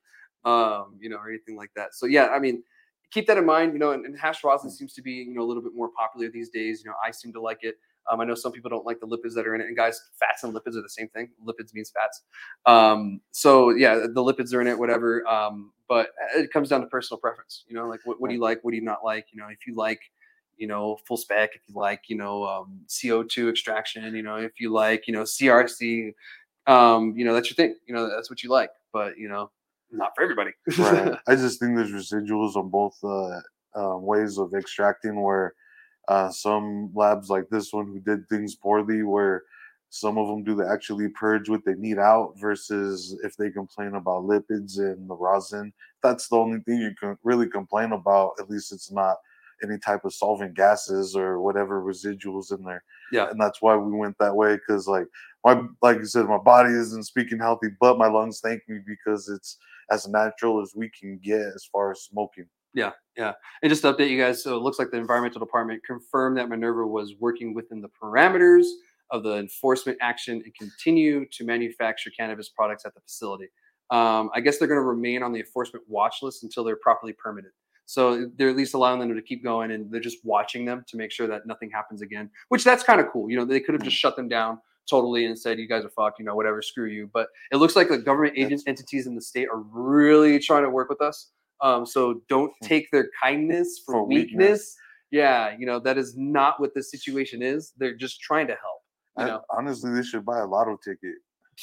[0.44, 1.94] Um, you know, or anything like that.
[1.94, 2.62] So yeah, I mean,
[3.11, 3.72] keep that in mind.
[3.72, 5.90] You know, and, and hash rosin seems to be you know a little bit more
[5.97, 6.82] popular these days.
[6.84, 7.76] You know, I seem to like it.
[8.11, 10.00] Um, I know some people don't like the lipids that are in it, and guys,
[10.18, 11.30] fats and lipids are the same thing.
[11.44, 12.22] Lipids means fats.
[12.66, 15.26] Um, so yeah, the lipids are in it, whatever.
[15.26, 17.64] Um, but it comes down to personal preference.
[17.68, 18.62] You know, like what, what do you like?
[18.62, 19.26] What do you not like?
[19.32, 20.00] You know, if you like
[20.57, 24.59] you know, full spec, if you like, you know, um, CO2 extraction, you know, if
[24.59, 26.14] you like, you know, CRC,
[26.66, 29.50] um, you know, that's your thing, you know, that's what you like, but, you know,
[29.90, 30.50] not for everybody.
[30.78, 31.16] right.
[31.26, 33.40] I just think there's residuals on both uh,
[33.78, 35.54] uh, ways of extracting where
[36.09, 39.42] uh, some labs like this one who did things poorly where
[39.88, 43.94] some of them do they actually purge what they need out versus if they complain
[43.94, 48.50] about lipids and the rosin that's the only thing you can really complain about at
[48.50, 49.16] least it's not
[49.62, 52.82] any type of solvent gases or whatever residuals in there.
[53.12, 53.30] Yeah.
[53.30, 55.07] And that's why we went that way because like
[55.44, 59.28] my like you said, my body isn't speaking healthy, but my lungs thank me because
[59.28, 59.59] it's
[59.90, 62.46] as natural as we can get as far as smoking.
[62.76, 63.32] Yeah, yeah.
[63.62, 66.50] And just to update you guys, so it looks like the environmental department confirmed that
[66.50, 68.66] Minerva was working within the parameters
[69.10, 73.46] of the enforcement action and continue to manufacture cannabis products at the facility.
[73.90, 77.14] Um, I guess they're going to remain on the enforcement watch list until they're properly
[77.14, 77.52] permitted.
[77.86, 80.96] So they're at least allowing them to keep going and they're just watching them to
[80.98, 83.30] make sure that nothing happens again, which that's kind of cool.
[83.30, 84.58] You know, they could have just shut them down
[84.90, 87.08] totally and said, you guys are fucked, you know, whatever, screw you.
[87.14, 90.70] But it looks like the government agents, entities in the state are really trying to
[90.70, 91.30] work with us.
[91.61, 92.66] Um, so don't hmm.
[92.66, 94.38] take their kindness for, for weakness.
[94.38, 94.76] weakness.
[95.11, 97.72] Yeah, you know, that is not what the situation is.
[97.76, 98.82] They're just trying to help.
[99.18, 99.42] You know?
[99.50, 101.14] honestly, they should buy a lotto ticket.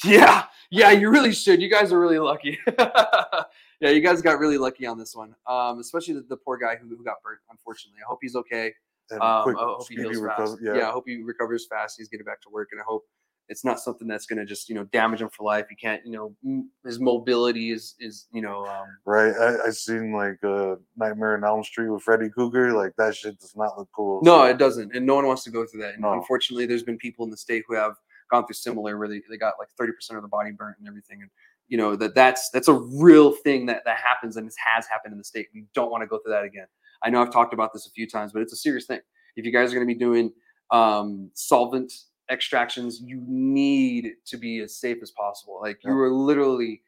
[0.02, 1.62] Yeah, yeah, you really should.
[1.62, 2.58] You guys are really lucky.
[2.78, 5.36] yeah, you guys got really lucky on this one.
[5.46, 7.38] Um, especially the, the poor guy who, who got burnt.
[7.50, 8.72] Unfortunately, I hope he's okay.
[9.12, 10.58] Um, I hope he heals fast.
[10.60, 10.74] yeah.
[10.74, 11.96] yeah, I hope he recovers fast.
[11.98, 13.04] He's getting back to work, and I hope
[13.48, 15.66] it's not something that's going to just you know damage him for life.
[15.68, 18.66] He can't, you know, his mobility is is you know.
[18.66, 22.72] Um, right, I, I seen like uh, Nightmare on Elm Street with Freddy Krueger.
[22.72, 24.20] Like that shit does not look cool.
[24.22, 24.44] No, so.
[24.44, 25.94] it doesn't, and no one wants to go through that.
[25.94, 26.14] And no.
[26.14, 27.94] unfortunately, there's been people in the state who have
[28.30, 31.20] gone through similar where they, they got like 30% of the body burnt and everything.
[31.20, 31.30] And
[31.68, 35.12] you know that that's that's a real thing that that happens and this has happened
[35.12, 35.48] in the state.
[35.54, 36.66] We don't want to go through that again.
[37.02, 39.00] I know I've talked about this a few times, but it's a serious thing.
[39.36, 40.32] If you guys are going to be doing
[40.70, 41.92] um, solvent
[42.30, 45.58] extractions, you need to be as safe as possible.
[45.60, 46.82] Like you are literally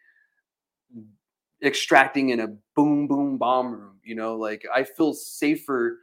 [1.65, 3.97] extracting in a boom boom bomb room.
[4.03, 5.99] You know, like I feel safer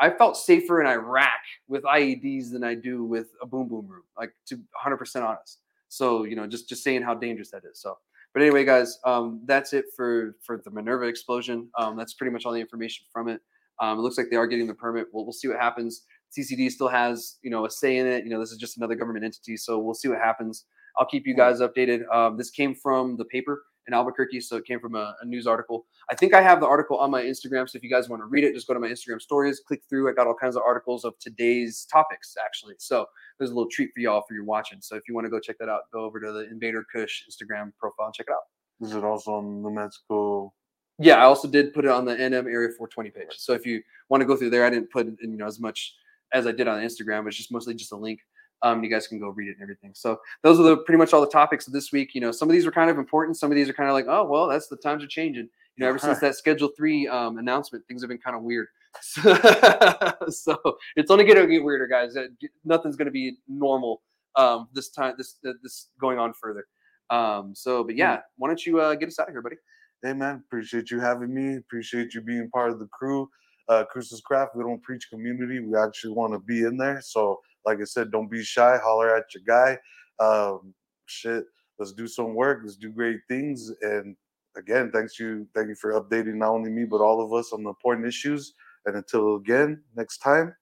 [0.00, 4.02] I felt safer in Iraq with IEDs than I do with a boom boom room.
[4.18, 5.60] Like to 100% honest.
[5.88, 7.80] So you know, just just saying how dangerous that is.
[7.80, 7.98] So,
[8.32, 11.68] but anyway, guys, um, that's it for for the Minerva explosion.
[11.78, 13.40] Um, that's pretty much all the information from it.
[13.80, 15.06] Um, it looks like they are getting the permit.
[15.12, 16.02] We'll we'll see what happens.
[16.36, 18.24] CCD still has you know a say in it.
[18.24, 20.64] You know, this is just another government entity, so we'll see what happens.
[20.96, 22.08] I'll keep you guys updated.
[22.14, 24.40] Um, this came from the paper in Albuquerque.
[24.40, 25.86] So it came from a, a, news article.
[26.10, 27.68] I think I have the article on my Instagram.
[27.68, 29.82] So if you guys want to read it, just go to my Instagram stories, click
[29.88, 30.08] through.
[30.08, 32.74] I got all kinds of articles of today's topics, actually.
[32.78, 33.06] So
[33.38, 34.80] there's a little treat for y'all for your watching.
[34.80, 37.24] So if you want to go check that out, go over to the Invader Kush
[37.30, 38.86] Instagram profile and check it out.
[38.86, 40.52] Is it also on the Mexico?
[40.98, 43.36] Yeah, I also did put it on the NM Area 420 page.
[43.36, 45.94] So if you want to go through there, I didn't put you know as much
[46.32, 47.26] as I did on Instagram.
[47.26, 48.20] It's just mostly just a link.
[48.62, 49.92] Um, you guys can go read it and everything.
[49.94, 52.14] So those are the pretty much all the topics of this week.
[52.14, 53.36] You know, some of these are kind of important.
[53.36, 55.48] Some of these are kind of like, oh well, that's the times are changing.
[55.76, 58.68] You know, ever since that Schedule Three um, announcement, things have been kind of weird.
[59.02, 60.56] so
[60.96, 62.16] it's only going to get weirder, guys.
[62.64, 64.02] Nothing's going to be normal
[64.36, 65.14] um, this time.
[65.18, 66.66] This this going on further.
[67.10, 69.56] Um, so, but yeah, why don't you uh, get us out of here, buddy?
[70.02, 71.56] Hey man, appreciate you having me.
[71.56, 73.28] Appreciate you being part of the crew.
[73.68, 74.56] Uh, Cruces Craft.
[74.56, 75.60] We don't preach community.
[75.60, 77.00] We actually want to be in there.
[77.02, 78.78] So like I said, don't be shy.
[78.82, 79.78] Holler at your guy.
[80.24, 80.74] Um,
[81.06, 81.44] shit,
[81.78, 82.60] let's do some work.
[82.62, 83.72] Let's do great things.
[83.82, 84.16] And
[84.56, 87.62] again, thanks you, thank you for updating not only me but all of us on
[87.62, 88.54] the important issues.
[88.86, 90.54] And until again, next time,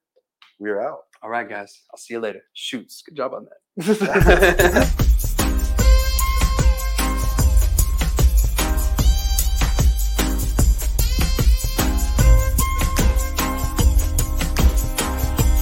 [0.59, 0.99] we are out.
[1.21, 1.83] All right, guys.
[1.91, 2.41] I'll see you later.
[2.53, 3.01] Shoots.
[3.01, 3.47] Good job on
[3.77, 5.07] that.